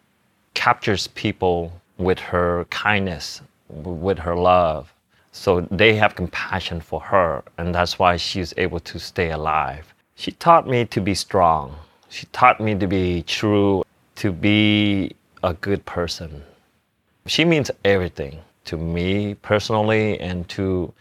captures 0.54 1.06
people 1.09 1.73
with 1.99 2.18
her 2.18 2.64
kindness, 2.70 3.40
with 3.68 4.18
her 4.18 4.35
love. 4.35 4.92
So 5.32 5.61
they 5.70 5.94
have 5.94 6.16
compassion 6.16 6.80
for 6.80 7.00
her, 7.00 7.44
and 7.59 7.75
that's 7.75 7.99
why 7.99 8.16
she's 8.16 8.52
able 8.56 8.80
to 8.80 8.99
stay 8.99 9.30
alive. 9.30 9.94
She 10.16 10.32
taught 10.32 10.66
me 10.66 10.85
to 10.87 11.00
be 11.00 11.14
strong. 11.14 11.76
She 12.09 12.26
taught 12.26 12.61
me 12.61 12.75
to 12.75 12.87
be 12.87 13.23
true, 13.23 13.85
to 14.16 14.32
be 14.32 15.14
a 15.42 15.54
good 15.54 15.85
person. 15.87 16.42
She 17.26 17.44
means 17.44 17.70
everything 17.85 18.40
to 18.64 18.76
me 18.76 19.35
personally 19.35 20.18
and 20.20 20.49
to 20.50 20.92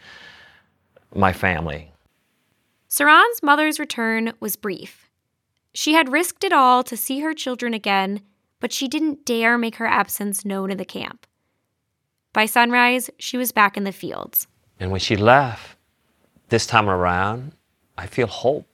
my 1.15 1.33
family. 1.33 1.91
Saran's 2.89 3.43
mother's 3.43 3.79
return 3.79 4.33
was 4.39 4.55
brief. 4.55 5.09
She 5.73 5.93
had 5.93 6.11
risked 6.11 6.43
it 6.43 6.51
all 6.51 6.83
to 6.83 6.97
see 6.97 7.19
her 7.19 7.35
children 7.35 7.75
again, 7.75 8.21
but 8.59 8.73
she 8.73 8.87
didn't 8.87 9.25
dare 9.25 9.59
make 9.59 9.75
her 9.75 9.85
absence 9.85 10.43
known 10.43 10.71
in 10.71 10.77
the 10.77 10.85
camp. 10.85 11.27
By 12.33 12.47
sunrise, 12.47 13.11
she 13.19 13.37
was 13.37 13.51
back 13.51 13.77
in 13.77 13.83
the 13.83 13.91
fields. 13.91 14.47
And 14.79 14.89
when 14.89 14.99
she 14.99 15.15
left, 15.15 15.77
this 16.49 16.65
time 16.65 16.89
around, 16.89 17.51
I 17.95 18.07
feel 18.07 18.27
hope. 18.27 18.65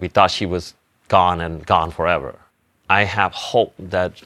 We 0.00 0.08
thought 0.08 0.32
she 0.32 0.46
was 0.46 0.74
gone 1.06 1.40
and 1.40 1.64
gone 1.64 1.92
forever. 1.92 2.34
I 2.90 3.04
have 3.04 3.32
hope 3.32 3.72
that 3.78 4.20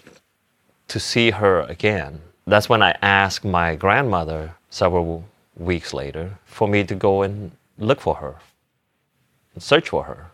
to 0.89 0.99
see 0.99 1.31
her 1.33 1.61
again. 1.63 2.21
That's 2.47 2.69
when 2.69 2.83
I 2.83 2.97
asked 3.03 3.45
my 3.45 3.77
grandmother 3.77 4.55
several 4.71 5.25
weeks 5.57 5.93
later 5.93 6.39
for 6.47 6.67
me 6.67 6.83
to 6.85 6.95
go 6.95 7.23
and 7.23 7.53
look 7.79 8.01
for 8.01 8.15
her, 8.17 8.37
search 9.59 9.91
for 9.91 10.05
her. 10.05 10.31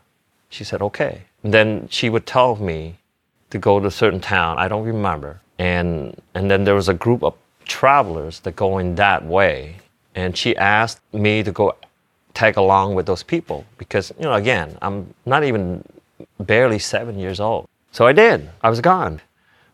She 0.48 0.64
said, 0.64 0.80
okay. 0.82 1.22
And 1.42 1.52
then 1.52 1.88
she 1.90 2.08
would 2.08 2.26
tell 2.26 2.56
me 2.56 2.96
to 3.50 3.58
go 3.58 3.80
to 3.80 3.86
a 3.86 3.90
certain 3.90 4.20
town. 4.20 4.58
I 4.58 4.68
don't 4.68 4.84
remember. 4.84 5.40
And, 5.58 6.20
and 6.34 6.50
then 6.50 6.64
there 6.64 6.74
was 6.74 6.88
a 6.88 6.94
group 6.94 7.22
of 7.22 7.34
travelers 7.64 8.40
that 8.40 8.56
going 8.56 8.94
that 8.96 9.24
way. 9.24 9.76
And 10.14 10.36
she 10.36 10.56
asked 10.56 11.00
me 11.12 11.42
to 11.42 11.52
go 11.52 11.76
tag 12.34 12.56
along 12.56 12.94
with 12.94 13.06
those 13.06 13.22
people 13.22 13.64
because, 13.78 14.12
you 14.18 14.24
know, 14.24 14.34
again, 14.34 14.76
I'm 14.82 15.12
not 15.26 15.44
even 15.44 15.84
barely 16.40 16.78
seven 16.78 17.18
years 17.18 17.40
old. 17.40 17.68
So 17.92 18.06
I 18.06 18.12
did. 18.12 18.48
I 18.62 18.70
was 18.70 18.80
gone. 18.80 19.20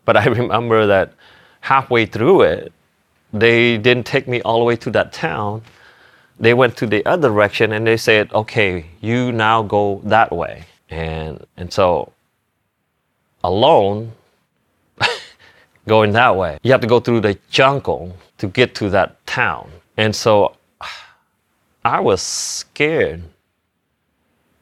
But 0.05 0.17
I 0.17 0.25
remember 0.41 0.87
that 0.87 1.13
halfway 1.61 2.05
through 2.05 2.41
it, 2.41 2.73
they 3.33 3.77
didn't 3.77 4.05
take 4.05 4.27
me 4.27 4.41
all 4.41 4.59
the 4.59 4.65
way 4.65 4.75
to 4.77 4.91
that 4.91 5.11
town. 5.11 5.61
They 6.39 6.53
went 6.53 6.75
to 6.77 6.85
the 6.85 7.05
other 7.05 7.29
direction 7.29 7.71
and 7.71 7.87
they 7.87 7.97
said, 7.97 8.31
okay, 8.33 8.85
you 9.01 9.31
now 9.31 9.63
go 9.63 10.01
that 10.03 10.31
way. 10.31 10.65
And, 10.89 11.45
and 11.57 11.71
so 11.71 12.11
alone, 13.43 14.11
going 15.87 16.11
that 16.13 16.35
way, 16.35 16.57
you 16.63 16.71
have 16.71 16.81
to 16.81 16.87
go 16.87 16.99
through 16.99 17.21
the 17.21 17.37
jungle 17.49 18.15
to 18.37 18.47
get 18.47 18.75
to 18.75 18.89
that 18.89 19.25
town. 19.25 19.71
And 19.97 20.15
so 20.15 20.57
I 21.85 21.99
was 21.99 22.21
scared 22.21 23.23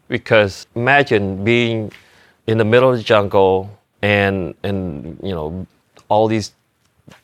because 0.07 0.67
imagine 0.75 1.43
being 1.43 1.91
in 2.47 2.57
the 2.57 2.65
middle 2.65 2.91
of 2.91 2.97
the 2.97 3.03
jungle 3.03 3.69
and 4.01 4.53
and 4.63 5.17
you 5.23 5.31
know 5.31 5.65
all 6.09 6.27
these 6.27 6.51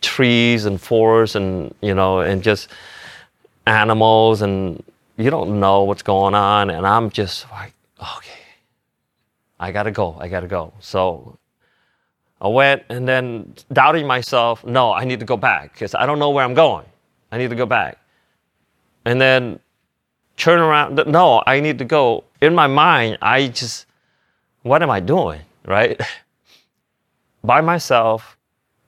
trees 0.01 0.65
and 0.65 0.79
forests 0.79 1.35
and 1.35 1.73
you 1.81 1.93
know 1.93 2.21
and 2.21 2.41
just 2.41 2.69
animals 3.65 4.41
and 4.41 4.83
you 5.17 5.29
don't 5.29 5.59
know 5.59 5.83
what's 5.83 6.01
going 6.01 6.33
on 6.33 6.69
and 6.69 6.87
I'm 6.87 7.09
just 7.09 7.49
like 7.51 7.73
okay 7.99 8.39
I 9.59 9.71
got 9.71 9.83
to 9.83 9.91
go 9.91 10.17
I 10.19 10.27
got 10.27 10.41
to 10.41 10.47
go. 10.47 10.73
So 10.79 11.37
I 12.41 12.47
went 12.47 12.83
and 12.89 13.07
then 13.07 13.53
doubting 13.73 14.07
myself 14.07 14.65
no 14.65 14.93
I 14.93 15.03
need 15.05 15.19
to 15.19 15.25
go 15.25 15.37
back 15.37 15.75
cuz 15.77 15.93
I 15.93 16.05
don't 16.05 16.19
know 16.19 16.29
where 16.29 16.45
I'm 16.45 16.53
going. 16.53 16.85
I 17.31 17.37
need 17.37 17.49
to 17.49 17.55
go 17.55 17.65
back. 17.65 17.97
And 19.05 19.19
then 19.19 19.59
turn 20.37 20.59
around 20.59 20.95
no 21.07 21.43
I 21.45 21.59
need 21.59 21.77
to 21.79 21.85
go. 21.85 22.23
In 22.41 22.55
my 22.55 22.67
mind 22.67 23.17
I 23.21 23.47
just 23.47 23.85
what 24.63 24.81
am 24.81 24.89
I 24.89 24.99
doing 24.99 25.41
right? 25.65 25.99
By 27.43 27.61
myself 27.61 28.37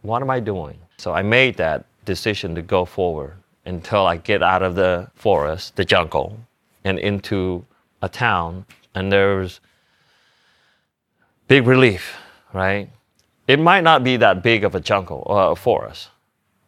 what 0.01 0.21
am 0.21 0.29
I 0.29 0.39
doing? 0.39 0.79
So 0.97 1.13
I 1.13 1.21
made 1.21 1.57
that 1.57 1.85
decision 2.05 2.55
to 2.55 2.61
go 2.61 2.85
forward 2.85 3.40
until 3.65 4.05
I 4.05 4.17
get 4.17 4.41
out 4.41 4.63
of 4.63 4.75
the 4.75 5.09
forest, 5.15 5.75
the 5.75 5.85
jungle, 5.85 6.37
and 6.83 6.97
into 6.99 7.65
a 8.01 8.09
town. 8.09 8.65
And 8.95 9.11
there's 9.11 9.59
big 11.47 11.67
relief, 11.67 12.15
right? 12.53 12.89
It 13.47 13.59
might 13.59 13.83
not 13.83 14.03
be 14.03 14.17
that 14.17 14.43
big 14.43 14.63
of 14.63 14.75
a 14.75 14.79
jungle 14.79 15.23
or 15.25 15.39
uh, 15.39 15.51
a 15.51 15.55
forest, 15.55 16.09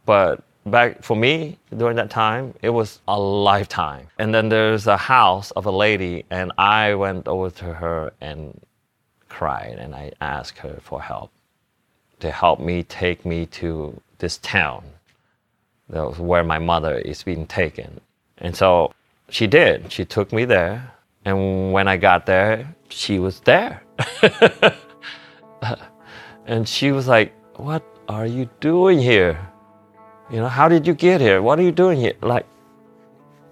but 0.06 0.44
back 0.66 1.04
for 1.04 1.16
me 1.16 1.58
during 1.76 1.96
that 1.96 2.10
time, 2.10 2.54
it 2.62 2.70
was 2.70 3.00
a 3.08 3.20
lifetime. 3.20 4.08
And 4.20 4.34
then 4.34 4.50
there's 4.50 4.88
a 4.88 4.98
house 4.98 5.52
of 5.52 5.66
a 5.66 5.72
lady, 5.72 6.26
and 6.30 6.52
I 6.58 6.96
went 6.96 7.28
over 7.28 7.50
to 7.50 7.74
her 7.74 8.14
and 8.22 8.60
cried, 9.30 9.78
and 9.80 9.96
I 9.96 10.12
asked 10.22 10.60
her 10.60 10.80
for 10.82 11.02
help 11.02 11.32
to 12.20 12.32
help 12.32 12.60
me 12.60 12.84
take 12.84 13.26
me 13.26 13.46
to 13.48 14.00
this 14.20 14.38
town. 14.38 14.84
That 15.90 16.08
was 16.08 16.20
where 16.20 16.44
my 16.44 16.60
mother 16.60 16.98
is 16.98 17.24
being 17.24 17.46
taken. 17.46 18.00
And 18.38 18.56
so 18.56 18.94
she 19.30 19.48
did. 19.48 19.92
She 19.92 20.06
took 20.06 20.32
me 20.32 20.46
there. 20.46 20.92
And 21.26 21.72
when 21.72 21.88
I 21.88 21.98
got 21.98 22.26
there, 22.26 22.76
she 22.90 23.20
was 23.20 23.40
there. 23.42 23.84
and 26.46 26.68
she 26.68 26.92
was 26.92 27.08
like, 27.08 27.34
What 27.58 27.84
are 28.08 28.26
you 28.26 28.50
doing 28.60 29.00
here? 29.00 29.40
You 30.30 30.38
know, 30.38 30.50
how 30.50 30.68
did 30.68 30.88
you 30.88 30.94
get 30.94 31.22
here? 31.22 31.42
What 31.42 31.60
are 31.60 31.64
you 31.64 31.72
doing 31.72 32.00
here? 32.00 32.14
Like, 32.22 32.46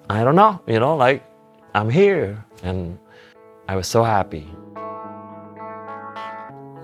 I 0.10 0.24
don't 0.24 0.36
know, 0.36 0.60
you 0.68 0.80
know, 0.80 0.96
like, 0.96 1.24
I'm 1.74 1.90
here. 1.90 2.44
And 2.64 2.98
I 3.68 3.76
was 3.76 3.88
so 3.88 4.04
happy. 4.04 4.48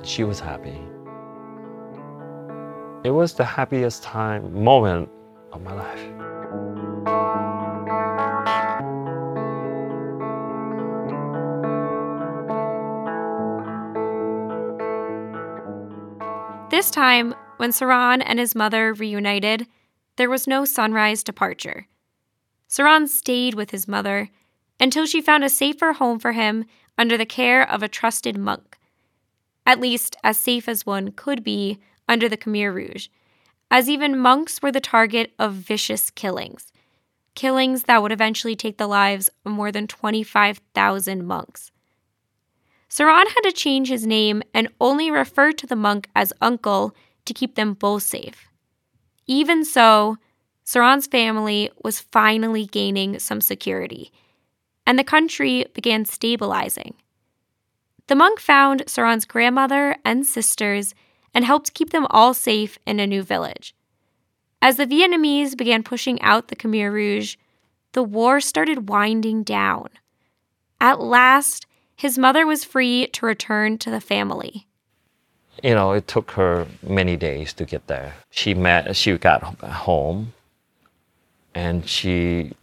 She 0.03 0.23
was 0.23 0.39
happy. 0.39 0.79
It 3.03 3.11
was 3.11 3.33
the 3.33 3.43
happiest 3.43 4.03
time 4.03 4.63
moment 4.63 5.09
my 5.63 5.73
life. 5.73 6.27
This 16.69 16.91
time, 16.91 17.33
when 17.57 17.71
Saran 17.71 18.21
and 18.25 18.39
his 18.39 18.53
mother 18.53 18.93
reunited, 18.93 19.67
there 20.17 20.29
was 20.29 20.47
no 20.47 20.65
sunrise 20.65 21.23
departure. 21.23 21.87
Saran 22.69 23.07
stayed 23.07 23.55
with 23.55 23.71
his 23.71 23.87
mother 23.87 24.29
until 24.79 25.05
she 25.05 25.21
found 25.21 25.43
a 25.43 25.49
safer 25.49 25.93
home 25.93 26.19
for 26.19 26.33
him 26.33 26.65
under 26.97 27.17
the 27.17 27.25
care 27.25 27.67
of 27.67 27.81
a 27.81 27.87
trusted 27.87 28.37
monk. 28.37 28.77
At 29.65 29.79
least 29.79 30.17
as 30.23 30.37
safe 30.37 30.67
as 30.67 30.85
one 30.85 31.11
could 31.11 31.43
be 31.43 31.79
under 32.07 32.29
the 32.29 32.37
Khmer 32.37 32.73
Rouge, 32.73 33.07
as 33.69 33.89
even 33.89 34.17
monks 34.17 34.61
were 34.61 34.71
the 34.71 34.79
target 34.79 35.33
of 35.37 35.53
vicious 35.53 36.09
killings. 36.11 36.71
Killings 37.35 37.83
that 37.83 38.01
would 38.01 38.11
eventually 38.11 38.55
take 38.55 38.77
the 38.77 38.87
lives 38.87 39.29
of 39.45 39.51
more 39.51 39.71
than 39.71 39.87
25,000 39.87 41.25
monks. 41.25 41.71
Saran 42.89 43.27
had 43.27 43.41
to 43.43 43.51
change 43.51 43.89
his 43.89 44.07
name 44.07 44.41
and 44.53 44.69
only 44.79 45.11
refer 45.11 45.51
to 45.51 45.67
the 45.67 45.75
monk 45.75 46.09
as 46.15 46.33
uncle 46.41 46.95
to 47.25 47.33
keep 47.33 47.55
them 47.55 47.73
both 47.73 48.03
safe. 48.03 48.47
Even 49.27 49.65
so, 49.65 50.17
Saran's 50.65 51.07
family 51.07 51.69
was 51.83 51.99
finally 51.99 52.65
gaining 52.65 53.19
some 53.19 53.41
security, 53.41 54.11
and 54.85 54.97
the 54.97 55.03
country 55.03 55.65
began 55.73 56.05
stabilizing. 56.05 56.95
The 58.07 58.15
monk 58.15 58.39
found 58.39 58.85
Saran's 58.85 59.25
grandmother 59.25 59.97
and 60.05 60.25
sisters 60.25 60.95
and 61.37 61.45
helped 61.45 61.75
keep 61.75 61.91
them 61.91 62.07
all 62.09 62.33
safe 62.33 62.79
in 62.87 62.99
a 62.99 63.05
new 63.05 63.21
village. 63.21 63.75
As 64.59 64.77
the 64.77 64.87
Vietnamese 64.87 65.55
began 65.55 65.83
pushing 65.83 66.19
out 66.23 66.47
the 66.47 66.55
Khmer 66.55 66.91
Rouge, 66.91 67.35
the 67.91 68.01
war 68.01 68.41
started 68.41 68.89
winding 68.89 69.43
down. 69.43 69.89
At 70.81 70.99
last, 70.99 71.67
his 71.95 72.17
mother 72.17 72.47
was 72.47 72.63
free 72.63 73.05
to 73.09 73.27
return 73.27 73.77
to 73.77 73.91
the 73.91 74.01
family. 74.01 74.65
You 75.61 75.75
know, 75.75 75.91
it 75.91 76.07
took 76.07 76.31
her 76.31 76.65
many 76.81 77.15
days 77.15 77.53
to 77.53 77.65
get 77.65 77.85
there. 77.85 78.15
She 78.31 78.55
met, 78.55 78.95
she 78.95 79.15
got 79.19 79.43
home, 79.63 80.33
and 81.53 81.87
she 81.87 82.53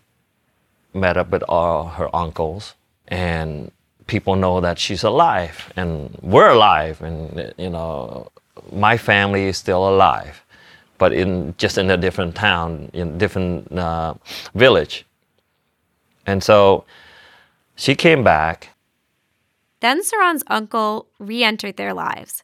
met 0.92 1.16
up 1.16 1.30
with 1.30 1.44
all 1.48 1.90
her 1.90 2.08
uncles, 2.12 2.74
and 3.06 3.70
people 4.08 4.34
know 4.34 4.60
that 4.60 4.80
she's 4.80 5.04
alive, 5.04 5.72
and 5.76 6.18
we're 6.20 6.50
alive, 6.50 7.00
and 7.02 7.54
you 7.56 7.70
know, 7.70 8.32
my 8.72 8.96
family 8.96 9.44
is 9.44 9.56
still 9.56 9.88
alive, 9.88 10.44
but 10.98 11.12
in 11.12 11.54
just 11.58 11.78
in 11.78 11.90
a 11.90 11.96
different 11.96 12.34
town, 12.34 12.90
in 12.92 13.18
different 13.18 13.70
uh, 13.72 14.14
village. 14.54 15.04
And 16.26 16.42
so 16.42 16.84
she 17.76 17.94
came 17.94 18.24
back. 18.24 18.70
Then 19.80 20.02
Saran's 20.02 20.44
uncle 20.46 21.08
re 21.18 21.44
entered 21.44 21.76
their 21.76 21.92
lives. 21.92 22.42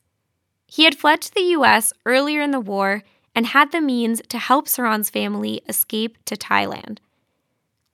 He 0.66 0.84
had 0.84 0.94
fled 0.94 1.22
to 1.22 1.34
the 1.34 1.56
US 1.56 1.92
earlier 2.04 2.42
in 2.42 2.50
the 2.50 2.60
war 2.60 3.02
and 3.34 3.46
had 3.46 3.72
the 3.72 3.80
means 3.80 4.20
to 4.28 4.38
help 4.38 4.66
Saran's 4.66 5.10
family 5.10 5.62
escape 5.68 6.16
to 6.26 6.36
Thailand. 6.36 6.98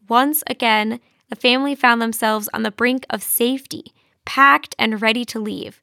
Once 0.09 0.43
again, 0.47 1.01
the 1.29 1.37
family 1.37 1.75
found 1.75 2.01
themselves 2.01 2.49
on 2.55 2.63
the 2.63 2.71
brink 2.71 3.05
of 3.11 3.23
safety, 3.23 3.93
packed 4.25 4.75
and 4.79 5.03
ready 5.03 5.25
to 5.25 5.41
leave. 5.41 5.83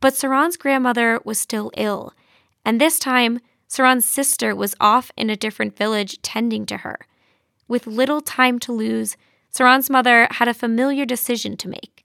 But 0.00 0.14
Saran's 0.14 0.56
grandmother 0.56 1.20
was 1.24 1.38
still 1.40 1.70
ill, 1.76 2.12
and 2.64 2.80
this 2.80 2.98
time, 2.98 3.40
Saran's 3.68 4.04
sister 4.04 4.54
was 4.54 4.74
off 4.80 5.10
in 5.16 5.28
a 5.28 5.36
different 5.36 5.76
village 5.76 6.22
tending 6.22 6.66
to 6.66 6.78
her. 6.78 7.00
With 7.66 7.86
little 7.86 8.20
time 8.20 8.58
to 8.60 8.72
lose, 8.72 9.16
Saran's 9.52 9.90
mother 9.90 10.28
had 10.30 10.48
a 10.48 10.54
familiar 10.54 11.04
decision 11.04 11.56
to 11.58 11.68
make 11.68 12.04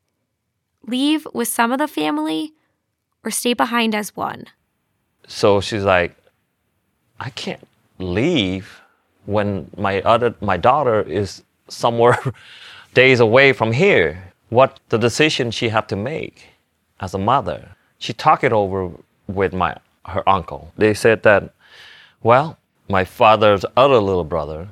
leave 0.86 1.26
with 1.34 1.48
some 1.48 1.72
of 1.72 1.80
the 1.80 1.88
family 1.88 2.54
or 3.24 3.32
stay 3.32 3.54
behind 3.54 3.96
as 3.96 4.16
one. 4.16 4.46
So 5.28 5.62
she's 5.62 5.84
like, 5.84 6.16
I 7.20 7.30
can't 7.30 7.66
leave 8.00 8.82
when 9.26 9.70
my 9.78 10.02
other 10.02 10.36
my 10.42 10.58
daughter 10.58 11.02
is 11.02 11.44
somewhere 11.70 12.20
days 12.94 13.20
away 13.20 13.54
from 13.54 13.72
here. 13.72 14.34
What 14.50 14.80
the 14.90 14.98
decision 14.98 15.52
she 15.52 15.70
had 15.70 15.88
to 15.90 15.96
make 15.96 16.50
as 17.00 17.14
a 17.14 17.18
mother. 17.18 17.76
She 18.04 18.12
talked 18.12 18.44
it 18.44 18.52
over 18.52 18.92
with 19.28 19.54
my 19.54 19.78
her 20.04 20.28
uncle. 20.28 20.74
They 20.76 20.94
said 20.94 21.24
that, 21.24 21.54
well, 22.22 22.58
my 22.90 23.06
father's 23.06 23.64
other 23.78 24.00
little 24.00 24.26
brother 24.26 24.68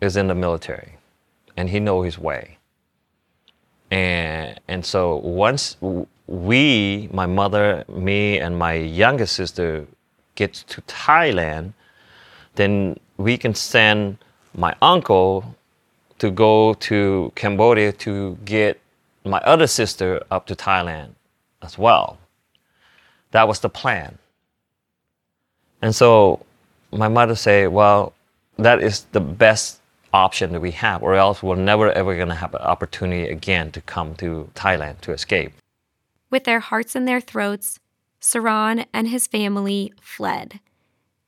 is 0.00 0.16
in 0.16 0.26
the 0.26 0.34
military, 0.34 0.96
and 1.56 1.70
he 1.70 1.78
know 1.78 2.02
his 2.02 2.18
way. 2.18 2.58
And 3.92 4.58
and 4.66 4.84
so 4.84 5.14
once 5.14 5.76
we, 6.26 7.08
my 7.12 7.26
mother, 7.26 7.84
me, 7.88 8.40
and 8.40 8.58
my 8.58 8.72
youngest 8.72 9.36
sister, 9.36 9.86
gets 10.34 10.64
to 10.64 10.80
Thailand, 10.82 11.72
then 12.56 12.98
we 13.16 13.38
can 13.38 13.54
send 13.54 14.18
my 14.54 14.74
uncle 14.82 15.54
to 16.18 16.32
go 16.32 16.74
to 16.74 17.30
Cambodia 17.36 17.92
to 17.92 18.36
get 18.44 18.80
my 19.24 19.38
other 19.52 19.68
sister 19.68 20.20
up 20.32 20.46
to 20.46 20.56
Thailand 20.56 21.10
as 21.62 21.78
well. 21.78 22.18
That 23.36 23.48
was 23.48 23.60
the 23.60 23.68
plan. 23.68 24.16
And 25.82 25.94
so 25.94 26.46
my 26.90 27.08
mother 27.08 27.34
said, 27.34 27.68
well, 27.68 28.14
that 28.56 28.82
is 28.82 29.04
the 29.12 29.20
best 29.20 29.78
option 30.14 30.52
that 30.52 30.60
we 30.60 30.70
have, 30.70 31.02
or 31.02 31.16
else 31.16 31.42
we're 31.42 31.56
never 31.56 31.92
ever 31.92 32.16
going 32.16 32.28
to 32.28 32.34
have 32.34 32.54
an 32.54 32.62
opportunity 32.62 33.28
again 33.28 33.72
to 33.72 33.82
come 33.82 34.14
to 34.14 34.48
Thailand 34.54 35.02
to 35.02 35.12
escape. 35.12 35.52
With 36.30 36.44
their 36.44 36.60
hearts 36.60 36.96
in 36.96 37.04
their 37.04 37.20
throats, 37.20 37.78
Saran 38.22 38.86
and 38.94 39.08
his 39.08 39.26
family 39.26 39.92
fled, 40.00 40.60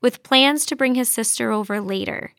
with 0.01 0.23
plans 0.23 0.65
to 0.65 0.75
bring 0.75 0.95
his 0.95 1.09
sister 1.09 1.51
over 1.51 1.79
later. 1.79 2.33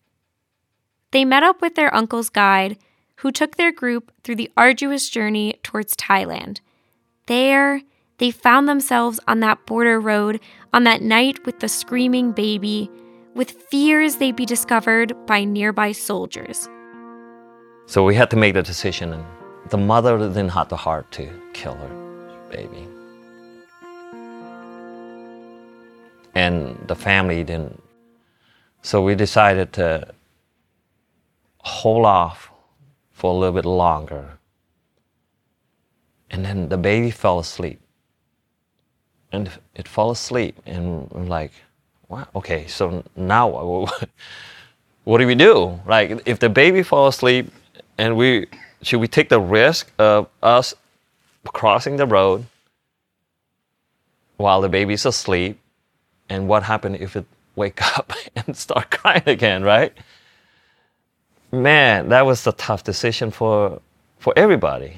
They 1.12 1.24
met 1.24 1.44
up 1.44 1.62
with 1.62 1.76
their 1.76 1.94
uncle's 1.94 2.28
guide, 2.28 2.76
who 3.18 3.30
took 3.30 3.54
their 3.54 3.70
group 3.70 4.10
through 4.24 4.36
the 4.36 4.50
arduous 4.56 5.08
journey 5.08 5.60
towards 5.62 5.94
Thailand. 5.94 6.58
There, 7.26 7.82
they 8.20 8.30
found 8.30 8.68
themselves 8.68 9.18
on 9.26 9.40
that 9.40 9.64
border 9.66 9.98
road 9.98 10.38
on 10.74 10.84
that 10.84 11.00
night 11.00 11.44
with 11.46 11.58
the 11.60 11.68
screaming 11.68 12.32
baby, 12.32 12.88
with 13.34 13.50
fears 13.50 14.16
they'd 14.16 14.36
be 14.36 14.44
discovered 14.44 15.14
by 15.26 15.42
nearby 15.42 15.90
soldiers. 15.90 16.68
So 17.86 18.04
we 18.04 18.14
had 18.14 18.30
to 18.30 18.36
make 18.36 18.52
the 18.52 18.62
decision, 18.62 19.14
and 19.14 19.24
the 19.70 19.78
mother 19.78 20.18
didn't 20.18 20.50
have 20.50 20.68
the 20.68 20.76
heart 20.76 21.10
to 21.12 21.28
kill 21.54 21.74
her 21.74 22.46
baby. 22.50 22.86
And 26.34 26.76
the 26.88 26.94
family 26.94 27.42
didn't. 27.42 27.82
So 28.82 29.02
we 29.02 29.14
decided 29.14 29.72
to 29.74 30.14
hold 31.58 32.04
off 32.04 32.50
for 33.10 33.32
a 33.32 33.34
little 33.34 33.54
bit 33.54 33.64
longer. 33.64 34.38
And 36.30 36.44
then 36.44 36.68
the 36.68 36.78
baby 36.78 37.10
fell 37.10 37.38
asleep. 37.38 37.80
And 39.32 39.50
it 39.74 39.86
fell 39.86 40.10
asleep, 40.10 40.60
and 40.66 41.10
we're 41.10 41.22
like, 41.24 41.52
wow, 42.08 42.26
okay, 42.34 42.66
so 42.66 43.04
now 43.14 43.48
what 45.04 45.18
do 45.18 45.26
we 45.26 45.34
do? 45.36 45.80
Like, 45.86 46.22
if 46.26 46.40
the 46.40 46.48
baby 46.48 46.82
fall 46.82 47.06
asleep, 47.08 47.52
and 47.96 48.16
we 48.16 48.46
should 48.82 49.00
we 49.00 49.08
take 49.08 49.28
the 49.28 49.40
risk 49.40 49.92
of 49.98 50.28
us 50.42 50.74
crossing 51.46 51.96
the 51.96 52.06
road 52.06 52.46
while 54.36 54.60
the 54.60 54.68
baby's 54.68 55.04
asleep? 55.06 55.60
And 56.28 56.48
what 56.48 56.62
happened 56.62 56.96
if 56.96 57.16
it 57.16 57.26
wake 57.56 57.80
up 57.98 58.12
and 58.36 58.56
start 58.56 58.90
crying 58.90 59.22
again, 59.26 59.62
right? 59.62 59.92
man, 61.52 62.08
that 62.10 62.26
was 62.26 62.46
a 62.46 62.52
tough 62.52 62.84
decision 62.84 63.30
for 63.30 63.80
for 64.18 64.32
everybody. 64.36 64.94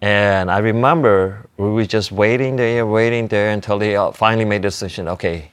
And 0.00 0.50
I 0.50 0.58
remember 0.58 1.46
we 1.56 1.68
were 1.68 1.84
just 1.84 2.10
waiting 2.10 2.56
there, 2.56 2.86
waiting 2.86 3.28
there 3.28 3.50
until 3.50 3.78
they 3.78 3.96
uh, 3.96 4.12
finally 4.12 4.46
made 4.46 4.62
the 4.62 4.68
decision. 4.68 5.08
Okay, 5.08 5.50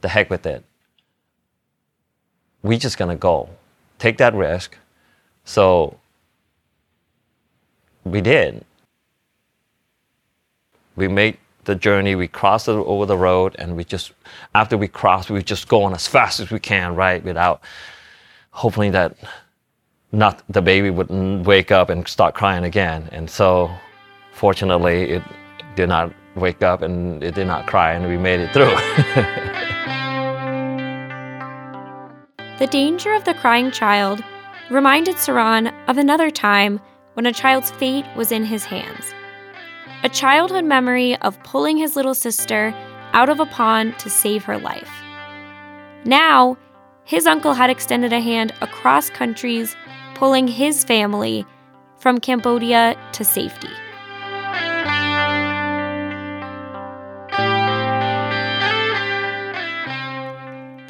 the 0.00 0.08
heck 0.08 0.30
with 0.30 0.46
it. 0.46 0.64
We're 2.62 2.78
just 2.78 2.98
gonna 2.98 3.16
go, 3.16 3.48
take 3.98 4.18
that 4.18 4.34
risk. 4.34 4.76
So 5.44 5.98
we 8.04 8.20
did. 8.20 8.64
We 10.96 11.08
made 11.08 11.38
the 11.64 11.74
journey. 11.74 12.14
We 12.14 12.28
crossed 12.28 12.68
over 12.68 13.06
the 13.06 13.16
road, 13.16 13.56
and 13.58 13.76
we 13.76 13.84
just 13.84 14.12
after 14.54 14.76
we 14.76 14.88
crossed, 14.88 15.30
we 15.30 15.42
just 15.42 15.68
go 15.68 15.82
on 15.84 15.94
as 15.94 16.06
fast 16.06 16.40
as 16.40 16.50
we 16.50 16.60
can, 16.60 16.94
right, 16.94 17.22
without 17.24 17.60
hopefully 18.50 18.90
that 18.90 19.16
not 20.12 20.42
the 20.48 20.62
baby 20.62 20.90
would 20.90 21.10
wake 21.46 21.70
up 21.70 21.90
and 21.90 22.06
start 22.08 22.34
crying 22.34 22.64
again. 22.64 23.08
And 23.12 23.28
so, 23.28 23.70
fortunately, 24.38 25.10
it 25.10 25.22
did 25.74 25.88
not 25.88 26.12
wake 26.36 26.62
up 26.62 26.82
and 26.82 27.22
it 27.22 27.34
did 27.34 27.46
not 27.46 27.66
cry, 27.66 27.92
and 27.92 28.06
we 28.06 28.16
made 28.16 28.40
it 28.40 28.52
through. 28.52 28.66
the 32.58 32.66
danger 32.68 33.12
of 33.12 33.24
the 33.24 33.34
crying 33.34 33.70
child 33.70 34.22
reminded 34.70 35.16
Saran 35.16 35.72
of 35.88 35.98
another 35.98 36.30
time 36.30 36.80
when 37.14 37.26
a 37.26 37.32
child's 37.32 37.70
fate 37.72 38.06
was 38.16 38.30
in 38.30 38.44
his 38.44 38.64
hands. 38.64 39.12
A 40.04 40.08
childhood 40.08 40.64
memory 40.64 41.16
of 41.16 41.42
pulling 41.42 41.76
his 41.76 41.96
little 41.96 42.14
sister 42.14 42.72
out 43.12 43.28
of 43.28 43.40
a 43.40 43.46
pond 43.46 43.98
to 43.98 44.08
save 44.08 44.44
her 44.44 44.58
life. 44.58 44.90
Now, 46.04 46.56
his 47.04 47.26
uncle 47.26 47.54
had 47.54 47.70
extended 47.70 48.12
a 48.12 48.20
hand 48.20 48.52
across 48.60 49.10
countries 49.10 49.74
pulling 50.14 50.46
his 50.46 50.84
family 50.84 51.44
from 51.98 52.20
Cambodia 52.20 52.96
to 53.12 53.24
safety. 53.24 53.70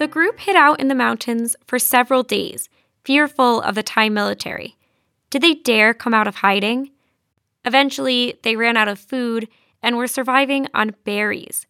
The 0.08 0.14
group 0.14 0.40
hid 0.40 0.56
out 0.56 0.80
in 0.80 0.88
the 0.88 0.94
mountains 0.94 1.54
for 1.66 1.78
several 1.78 2.22
days, 2.22 2.70
fearful 3.04 3.60
of 3.60 3.74
the 3.74 3.82
Thai 3.82 4.08
military. 4.08 4.74
Did 5.28 5.42
they 5.42 5.52
dare 5.52 5.92
come 5.92 6.14
out 6.14 6.26
of 6.26 6.36
hiding? 6.36 6.92
Eventually, 7.66 8.38
they 8.42 8.56
ran 8.56 8.78
out 8.78 8.88
of 8.88 8.98
food 8.98 9.48
and 9.82 9.98
were 9.98 10.06
surviving 10.06 10.66
on 10.72 10.94
berries. 11.04 11.66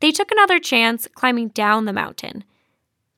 They 0.00 0.10
took 0.10 0.32
another 0.32 0.58
chance 0.58 1.06
climbing 1.14 1.50
down 1.50 1.84
the 1.84 1.92
mountain. 1.92 2.42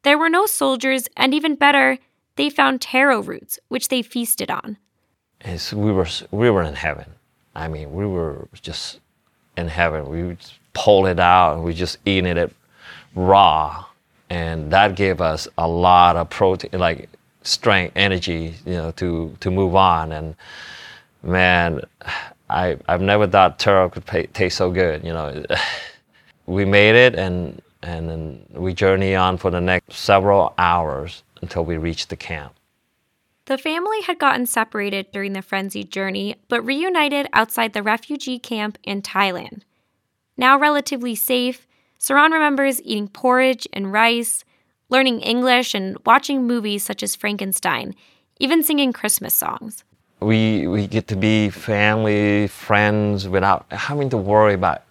There 0.02 0.18
were 0.18 0.28
no 0.28 0.44
soldiers, 0.44 1.08
and 1.16 1.32
even 1.32 1.54
better, 1.54 1.96
they 2.36 2.50
found 2.50 2.82
taro 2.82 3.22
roots, 3.22 3.58
which 3.68 3.88
they 3.88 4.02
feasted 4.02 4.50
on. 4.50 4.76
We, 5.72 5.92
were, 5.92 6.08
we 6.30 6.50
were 6.50 6.62
in 6.62 6.74
heaven. 6.74 7.06
I 7.54 7.68
mean, 7.68 7.94
we 7.94 8.04
were 8.04 8.48
just 8.52 9.00
in 9.56 9.68
heaven. 9.68 10.10
We 10.10 10.36
pulled 10.74 11.06
it 11.06 11.18
out 11.20 11.54
and 11.54 11.64
we 11.64 11.72
just 11.72 11.96
eating 12.04 12.36
it 12.36 12.54
raw. 13.14 13.86
And 14.32 14.70
that 14.70 14.94
gave 14.94 15.20
us 15.20 15.46
a 15.58 15.68
lot 15.68 16.16
of 16.16 16.30
protein, 16.30 16.70
like 16.80 17.10
strength, 17.42 17.92
energy, 17.96 18.54
you 18.64 18.72
know, 18.72 18.90
to, 18.92 19.36
to 19.40 19.50
move 19.50 19.74
on. 19.74 20.10
And 20.10 20.36
man, 21.22 21.82
I, 22.48 22.78
I've 22.88 23.02
never 23.02 23.26
thought 23.26 23.58
taro 23.58 23.90
could 23.90 24.06
pay, 24.06 24.24
taste 24.28 24.56
so 24.56 24.70
good. 24.70 25.04
You 25.04 25.12
know, 25.12 25.44
we 26.46 26.64
made 26.64 26.94
it, 26.94 27.14
and 27.14 27.60
and 27.82 28.08
then 28.08 28.46
we 28.54 28.72
journey 28.72 29.14
on 29.14 29.36
for 29.36 29.50
the 29.50 29.60
next 29.60 29.98
several 29.98 30.54
hours 30.56 31.24
until 31.42 31.66
we 31.66 31.76
reached 31.76 32.08
the 32.08 32.16
camp. 32.16 32.54
The 33.44 33.58
family 33.58 34.00
had 34.00 34.18
gotten 34.18 34.46
separated 34.46 35.12
during 35.12 35.34
the 35.34 35.42
frenzied 35.42 35.90
journey, 35.90 36.36
but 36.48 36.64
reunited 36.64 37.26
outside 37.34 37.74
the 37.74 37.82
refugee 37.82 38.38
camp 38.38 38.78
in 38.82 39.02
Thailand. 39.02 39.60
Now 40.38 40.58
relatively 40.58 41.14
safe, 41.14 41.66
Saran 42.02 42.32
remembers 42.32 42.82
eating 42.82 43.06
porridge 43.06 43.68
and 43.72 43.92
rice, 43.92 44.44
learning 44.88 45.20
English, 45.20 45.72
and 45.72 45.96
watching 46.04 46.48
movies 46.48 46.82
such 46.82 47.00
as 47.00 47.14
Frankenstein, 47.14 47.94
even 48.40 48.64
singing 48.64 48.92
Christmas 48.92 49.32
songs. 49.32 49.84
We, 50.18 50.66
we 50.66 50.88
get 50.88 51.06
to 51.08 51.16
be 51.16 51.48
family, 51.50 52.48
friends 52.48 53.28
without 53.28 53.66
having 53.70 54.10
to 54.10 54.16
worry 54.16 54.54
about 54.54 54.82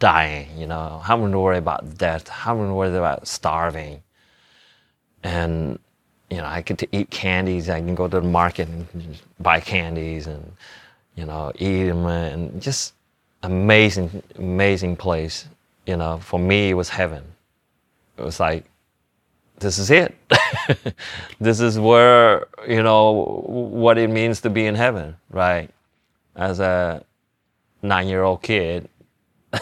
dying, 0.00 0.48
you 0.58 0.66
know, 0.66 1.00
having 1.04 1.30
to 1.30 1.38
worry 1.38 1.58
about 1.58 1.96
death, 1.96 2.26
having 2.26 2.66
to 2.66 2.74
worry 2.74 2.96
about 2.96 3.28
starving. 3.28 4.02
And, 5.22 5.78
you 6.28 6.38
know, 6.38 6.46
I 6.46 6.62
get 6.62 6.78
to 6.78 6.88
eat 6.90 7.10
candies. 7.10 7.68
I 7.68 7.78
can 7.78 7.94
go 7.94 8.08
to 8.08 8.20
the 8.20 8.26
market 8.26 8.66
and 8.66 9.16
buy 9.38 9.60
candies 9.60 10.26
and, 10.26 10.54
you 11.14 11.24
know, 11.24 11.52
eat 11.54 11.84
them 11.84 12.04
and 12.06 12.60
just 12.60 12.94
amazing, 13.44 14.24
amazing 14.36 14.96
place. 14.96 15.46
You 15.90 15.96
know, 15.96 16.18
for 16.18 16.38
me, 16.38 16.70
it 16.70 16.74
was 16.74 16.88
heaven. 16.88 17.24
It 18.16 18.24
was 18.24 18.38
like, 18.38 18.64
this 19.58 19.78
is 19.78 19.90
it. 19.90 20.14
this 21.40 21.60
is 21.60 21.78
where, 21.78 22.46
you 22.66 22.82
know, 22.82 23.44
what 23.46 23.98
it 23.98 24.08
means 24.08 24.40
to 24.42 24.50
be 24.50 24.66
in 24.66 24.74
heaven, 24.74 25.16
right? 25.30 25.68
As 26.36 26.60
a 26.60 27.04
nine 27.82 28.08
year 28.08 28.22
old 28.22 28.42
kid, 28.42 28.88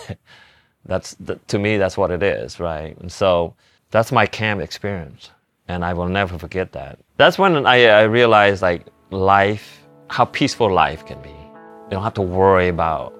that's 0.88 1.16
to 1.46 1.58
me 1.58 1.76
that's 1.76 1.96
what 1.96 2.10
it 2.10 2.22
is 2.22 2.58
right 2.58 2.98
and 2.98 3.12
so 3.12 3.54
that's 3.90 4.10
my 4.10 4.26
camp 4.26 4.60
experience 4.60 5.30
and 5.68 5.84
i 5.84 5.92
will 5.92 6.08
never 6.08 6.38
forget 6.38 6.72
that 6.72 6.98
that's 7.16 7.38
when 7.38 7.66
i, 7.66 7.84
I 7.84 8.02
realized 8.02 8.62
like 8.62 8.86
life 9.10 9.86
how 10.08 10.24
peaceful 10.24 10.72
life 10.72 11.04
can 11.06 11.20
be 11.20 11.28
you 11.28 11.90
don't 11.90 12.02
have 12.02 12.14
to 12.14 12.22
worry 12.22 12.68
about 12.68 13.14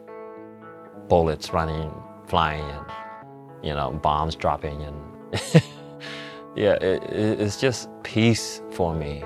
bullets 1.08 1.52
running 1.52 1.92
flying 2.28 2.64
and 2.64 2.86
you 3.62 3.74
know 3.74 3.90
bombs 3.90 4.36
dropping 4.36 4.82
and 4.82 4.96
yeah 6.56 6.74
it, 6.74 7.02
it's 7.12 7.60
just 7.60 7.88
peace 8.02 8.62
for 8.70 8.94
me. 8.94 9.24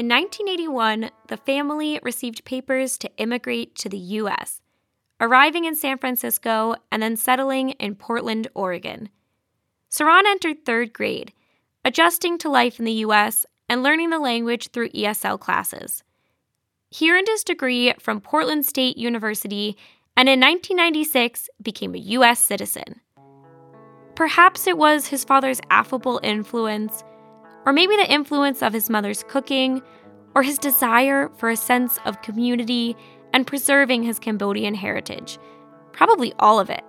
In 0.00 0.08
1981, 0.08 1.09
the 1.30 1.36
family 1.36 1.98
received 2.02 2.44
papers 2.44 2.98
to 2.98 3.10
immigrate 3.16 3.74
to 3.76 3.88
the 3.88 3.96
U.S., 3.96 4.60
arriving 5.20 5.64
in 5.64 5.76
San 5.76 5.96
Francisco 5.96 6.74
and 6.90 7.02
then 7.02 7.16
settling 7.16 7.70
in 7.70 7.94
Portland, 7.94 8.48
Oregon. 8.52 9.08
Saran 9.88 10.24
entered 10.26 10.66
third 10.66 10.92
grade, 10.92 11.32
adjusting 11.84 12.36
to 12.38 12.50
life 12.50 12.80
in 12.80 12.84
the 12.84 13.00
U.S. 13.06 13.46
and 13.68 13.82
learning 13.82 14.10
the 14.10 14.18
language 14.18 14.70
through 14.70 14.90
ESL 14.90 15.38
classes. 15.38 16.02
He 16.90 17.10
earned 17.12 17.28
his 17.28 17.44
degree 17.44 17.94
from 18.00 18.20
Portland 18.20 18.66
State 18.66 18.98
University 18.98 19.76
and 20.16 20.28
in 20.28 20.40
1996 20.40 21.48
became 21.62 21.94
a 21.94 21.98
U.S. 21.98 22.40
citizen. 22.40 23.00
Perhaps 24.16 24.66
it 24.66 24.76
was 24.76 25.06
his 25.06 25.22
father's 25.22 25.60
affable 25.70 26.18
influence 26.24 27.04
or 27.66 27.72
maybe 27.72 27.96
the 27.96 28.10
influence 28.10 28.62
of 28.62 28.72
his 28.72 28.90
mother's 28.90 29.22
cooking, 29.28 29.82
or 30.34 30.42
his 30.42 30.58
desire 30.58 31.28
for 31.36 31.50
a 31.50 31.56
sense 31.56 31.98
of 32.04 32.22
community 32.22 32.96
and 33.32 33.46
preserving 33.46 34.02
his 34.02 34.18
Cambodian 34.18 34.74
heritage. 34.74 35.38
Probably 35.92 36.32
all 36.38 36.60
of 36.60 36.70
it. 36.70 36.84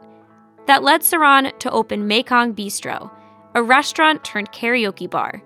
That 0.68 0.84
led 0.84 1.02
Saran 1.02 1.58
to 1.60 1.72
open 1.72 2.08
Mekong 2.08 2.54
Bistro, 2.54 3.12
a 3.56 3.64
restaurant 3.64 4.24
turned 4.24 4.52
karaoke 4.52 5.10
bar. 5.10 5.42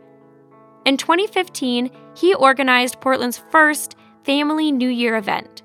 In 0.85 0.97
2015, 0.97 1.89
he 2.15 2.35
organized 2.35 3.01
Portland's 3.01 3.41
first 3.49 3.95
Family 4.23 4.71
New 4.71 4.89
Year 4.89 5.15
event. 5.15 5.63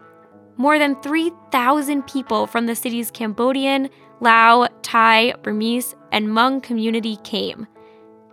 More 0.56 0.78
than 0.78 1.00
3,000 1.02 2.06
people 2.06 2.46
from 2.46 2.66
the 2.66 2.76
city's 2.76 3.10
Cambodian, 3.10 3.90
Lao, 4.20 4.68
Thai, 4.82 5.34
Burmese, 5.42 5.94
and 6.12 6.28
Hmong 6.28 6.62
community 6.62 7.16
came. 7.24 7.66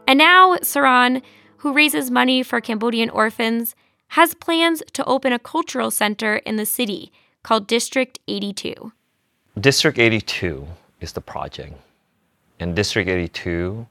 And 0.07 0.17
now, 0.17 0.55
Saran, 0.57 1.21
who 1.57 1.73
raises 1.73 2.11
money 2.11 2.43
for 2.43 2.61
Cambodian 2.61 3.09
orphans, 3.09 3.75
has 4.09 4.33
plans 4.33 4.81
to 4.93 5.03
open 5.05 5.33
a 5.33 5.39
cultural 5.39 5.91
center 5.91 6.37
in 6.37 6.55
the 6.55 6.65
city 6.65 7.11
called 7.43 7.67
District 7.67 8.19
82. 8.27 8.91
District 9.59 9.99
82 9.99 10.67
is 11.01 11.13
the 11.13 11.21
project. 11.21 11.73
And 12.59 12.75
District 12.75 13.09
82 13.09 13.87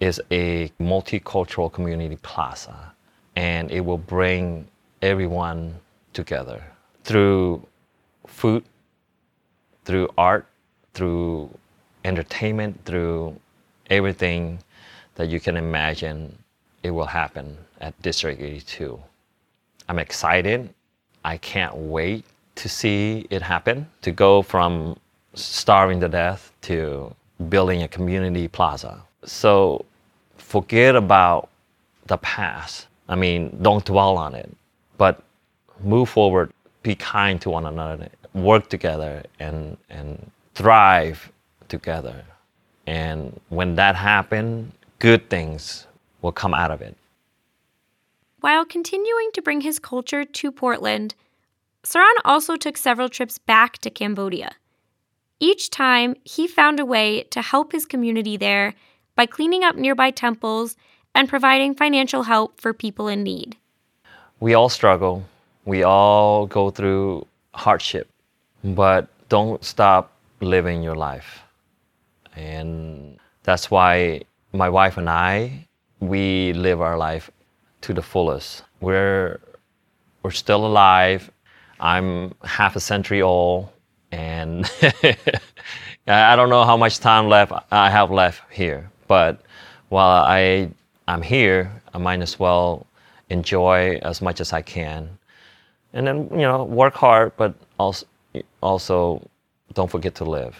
is 0.00 0.20
a 0.30 0.68
multicultural 0.80 1.72
community 1.72 2.16
plaza, 2.16 2.92
and 3.34 3.70
it 3.70 3.80
will 3.80 3.98
bring 3.98 4.68
everyone 5.00 5.74
together 6.12 6.62
through 7.04 7.66
food, 8.26 8.64
through 9.84 10.08
art, 10.18 10.46
through 10.92 11.50
entertainment, 12.04 12.84
through 12.84 13.38
everything 13.88 14.58
that 15.14 15.28
you 15.28 15.40
can 15.40 15.56
imagine 15.56 16.36
it 16.86 16.90
will 16.90 17.06
happen 17.06 17.58
at 17.80 18.00
District 18.00 18.40
82. 18.40 19.02
I'm 19.88 19.98
excited. 19.98 20.72
I 21.24 21.36
can't 21.38 21.74
wait 21.76 22.24
to 22.54 22.68
see 22.68 23.26
it 23.28 23.42
happen, 23.42 23.88
to 24.02 24.12
go 24.12 24.40
from 24.40 24.96
starving 25.34 26.00
to 26.00 26.08
death 26.08 26.52
to 26.62 27.14
building 27.48 27.82
a 27.82 27.88
community 27.88 28.48
plaza. 28.48 29.02
So 29.24 29.84
forget 30.38 30.96
about 30.96 31.50
the 32.06 32.18
past. 32.18 32.86
I 33.08 33.16
mean, 33.16 33.58
don't 33.60 33.84
dwell 33.84 34.16
on 34.16 34.34
it, 34.34 34.50
but 34.96 35.22
move 35.82 36.08
forward, 36.08 36.52
be 36.82 36.94
kind 36.94 37.40
to 37.42 37.50
one 37.50 37.66
another, 37.66 38.08
work 38.32 38.68
together, 38.68 39.24
and, 39.40 39.76
and 39.90 40.30
thrive 40.54 41.30
together. 41.68 42.24
And 42.86 43.38
when 43.48 43.74
that 43.74 43.96
happens, 43.96 44.72
good 44.98 45.28
things 45.28 45.85
will 46.26 46.32
come 46.32 46.54
out 46.54 46.72
of 46.72 46.82
it. 46.82 46.96
While 48.40 48.64
continuing 48.64 49.30
to 49.34 49.40
bring 49.40 49.60
his 49.60 49.78
culture 49.78 50.24
to 50.24 50.50
Portland, 50.50 51.14
Saran 51.84 52.18
also 52.24 52.56
took 52.56 52.76
several 52.76 53.08
trips 53.08 53.38
back 53.38 53.78
to 53.78 53.90
Cambodia. 53.90 54.50
Each 55.38 55.70
time, 55.70 56.16
he 56.24 56.48
found 56.48 56.80
a 56.80 56.84
way 56.84 57.22
to 57.30 57.40
help 57.40 57.70
his 57.70 57.86
community 57.86 58.36
there 58.36 58.74
by 59.14 59.26
cleaning 59.26 59.62
up 59.62 59.76
nearby 59.76 60.10
temples 60.10 60.76
and 61.14 61.28
providing 61.28 61.76
financial 61.76 62.24
help 62.24 62.60
for 62.60 62.74
people 62.74 63.06
in 63.06 63.22
need. 63.22 63.56
We 64.40 64.54
all 64.54 64.68
struggle, 64.68 65.24
we 65.64 65.84
all 65.84 66.46
go 66.48 66.70
through 66.70 67.26
hardship, 67.54 68.10
but 68.64 69.08
don't 69.28 69.64
stop 69.64 70.10
living 70.40 70.82
your 70.82 70.96
life. 70.96 71.42
And 72.34 73.18
that's 73.44 73.70
why 73.70 74.22
my 74.52 74.68
wife 74.68 74.96
and 74.96 75.08
I, 75.08 75.65
we 76.00 76.52
live 76.52 76.80
our 76.80 76.96
life 76.96 77.30
to 77.82 77.94
the 77.94 78.02
fullest. 78.02 78.64
We're 78.80 79.40
we're 80.22 80.30
still 80.30 80.66
alive. 80.66 81.30
I'm 81.80 82.34
half 82.42 82.76
a 82.76 82.80
century 82.80 83.22
old, 83.22 83.68
and 84.12 84.70
I 86.06 86.36
don't 86.36 86.48
know 86.48 86.64
how 86.64 86.76
much 86.76 86.98
time 86.98 87.28
left 87.28 87.52
I 87.70 87.90
have 87.90 88.10
left 88.10 88.42
here. 88.50 88.90
But 89.06 89.40
while 89.88 90.24
I 90.24 90.70
I'm 91.08 91.22
here, 91.22 91.70
I 91.94 91.98
might 91.98 92.20
as 92.20 92.38
well 92.38 92.86
enjoy 93.30 93.98
as 94.02 94.20
much 94.20 94.40
as 94.40 94.52
I 94.52 94.62
can, 94.62 95.18
and 95.92 96.06
then 96.06 96.28
you 96.32 96.38
know 96.38 96.64
work 96.64 96.94
hard, 96.94 97.32
but 97.36 97.54
also 97.78 98.06
also 98.62 99.28
don't 99.74 99.90
forget 99.90 100.14
to 100.16 100.24
live, 100.24 100.56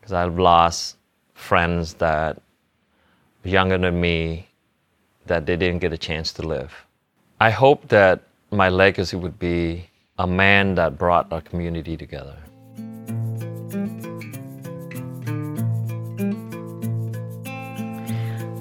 because 0.00 0.12
I've 0.12 0.38
lost 0.38 0.96
friends 1.34 1.94
that 1.94 2.40
younger 3.44 3.78
than 3.78 4.00
me 4.00 4.49
that 5.30 5.46
they 5.46 5.56
didn't 5.56 5.78
get 5.78 5.92
a 5.92 5.98
chance 5.98 6.32
to 6.32 6.42
live. 6.42 6.84
I 7.40 7.50
hope 7.50 7.86
that 7.88 8.24
my 8.50 8.68
legacy 8.68 9.16
would 9.16 9.38
be 9.38 9.88
a 10.18 10.26
man 10.26 10.74
that 10.74 10.98
brought 10.98 11.30
our 11.32 11.40
community 11.40 11.96
together. 11.96 12.36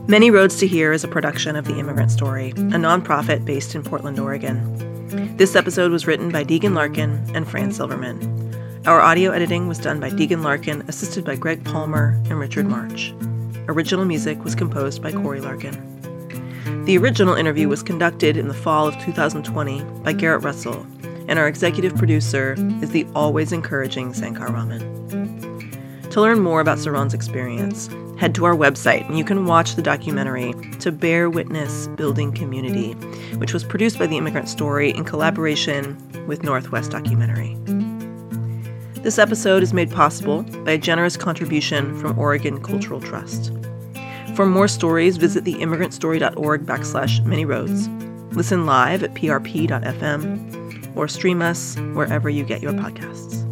Many 0.08 0.29
Roads 0.29 0.58
to 0.58 0.67
Here 0.67 0.93
is 0.93 1.03
a 1.03 1.08
production 1.08 1.55
of 1.55 1.65
The 1.65 1.77
Immigrant 1.79 2.12
Story, 2.12 2.51
a 2.51 2.77
nonprofit 2.77 3.45
based 3.45 3.73
in 3.73 3.82
Portland, 3.82 4.19
Oregon. 4.19 5.38
This 5.38 5.55
episode 5.55 5.91
was 5.91 6.05
written 6.05 6.29
by 6.29 6.43
Deegan 6.43 6.75
Larkin 6.75 7.12
and 7.34 7.47
Fran 7.47 7.71
Silverman. 7.71 8.19
Our 8.86 9.01
audio 9.01 9.32
editing 9.32 9.67
was 9.67 9.79
done 9.79 9.99
by 9.99 10.12
Deegan 10.12 10.43
Larkin, 10.43 10.84
assisted 10.88 11.25
by 11.25 11.36
Greg 11.36 11.65
Palmer 11.65 12.21
and 12.25 12.39
Richard 12.39 12.67
March. 12.67 13.12
Original 13.67 14.05
music 14.05 14.43
was 14.43 14.53
composed 14.53 15.01
by 15.01 15.12
Corey 15.12 15.41
Larkin. 15.41 15.98
The 16.89 16.97
original 16.97 17.36
interview 17.36 17.69
was 17.69 17.84
conducted 17.84 18.36
in 18.36 18.47
the 18.47 18.54
fall 18.56 18.88
of 18.88 18.97
2020 18.97 19.84
by 20.02 20.12
Garrett 20.12 20.43
Russell, 20.43 20.88
and 21.28 21.38
our 21.38 21.47
executive 21.47 21.95
producer 21.95 22.56
is 22.82 22.89
the 22.89 23.06
always 23.13 23.52
encouraging 23.52 24.13
Sankar 24.13 24.52
Raman. 24.52 26.10
To 26.10 26.19
learn 26.19 26.39
more 26.39 26.62
about 26.62 26.80
Saron's 26.80 27.13
experience, 27.13 27.91
head 28.17 28.34
to 28.34 28.45
our 28.45 28.56
website 28.56 29.08
and 29.08 29.19
you 29.19 29.23
can 29.23 29.45
watch 29.45 29.75
the 29.75 29.84
documentary 29.84 30.52
To 30.80 30.91
Bear 30.91 31.30
Witness 31.30 31.86
Building 31.89 32.32
Community, 32.32 32.93
which 33.38 33.54
was 33.54 33.63
produced 33.63 33.99
by 33.99 34.08
The 34.08 34.17
Immigrant 34.17 34.49
Story 34.49 34.89
in 34.89 35.04
collaboration 35.04 35.95
with 36.25 36.41
Northwest 36.41 36.89
Documentary. 36.89 37.56
This 39.04 39.19
episode 39.19 39.62
is 39.62 39.75
made 39.75 39.91
possible 39.91 40.41
by 40.41 40.71
a 40.71 40.78
generous 40.80 41.17
contribution 41.17 41.95
from 41.99 42.17
Oregon 42.17 42.63
Cultural 42.63 42.99
Trust. 42.99 43.59
For 44.39 44.45
more 44.45 44.69
stories, 44.69 45.17
visit 45.17 45.43
theimmigrantstory.org 45.43 46.65
backslash 46.65 47.21
many 47.25 47.43
roads. 47.43 47.89
Listen 48.34 48.65
live 48.65 49.04
at 49.04 49.13
prp.fm 49.13 50.95
or 50.95 51.10
stream 51.10 51.41
us 51.41 51.75
wherever 51.93 52.30
you 52.30 52.45
get 52.45 52.62
your 52.62 52.71
podcasts. 52.71 53.48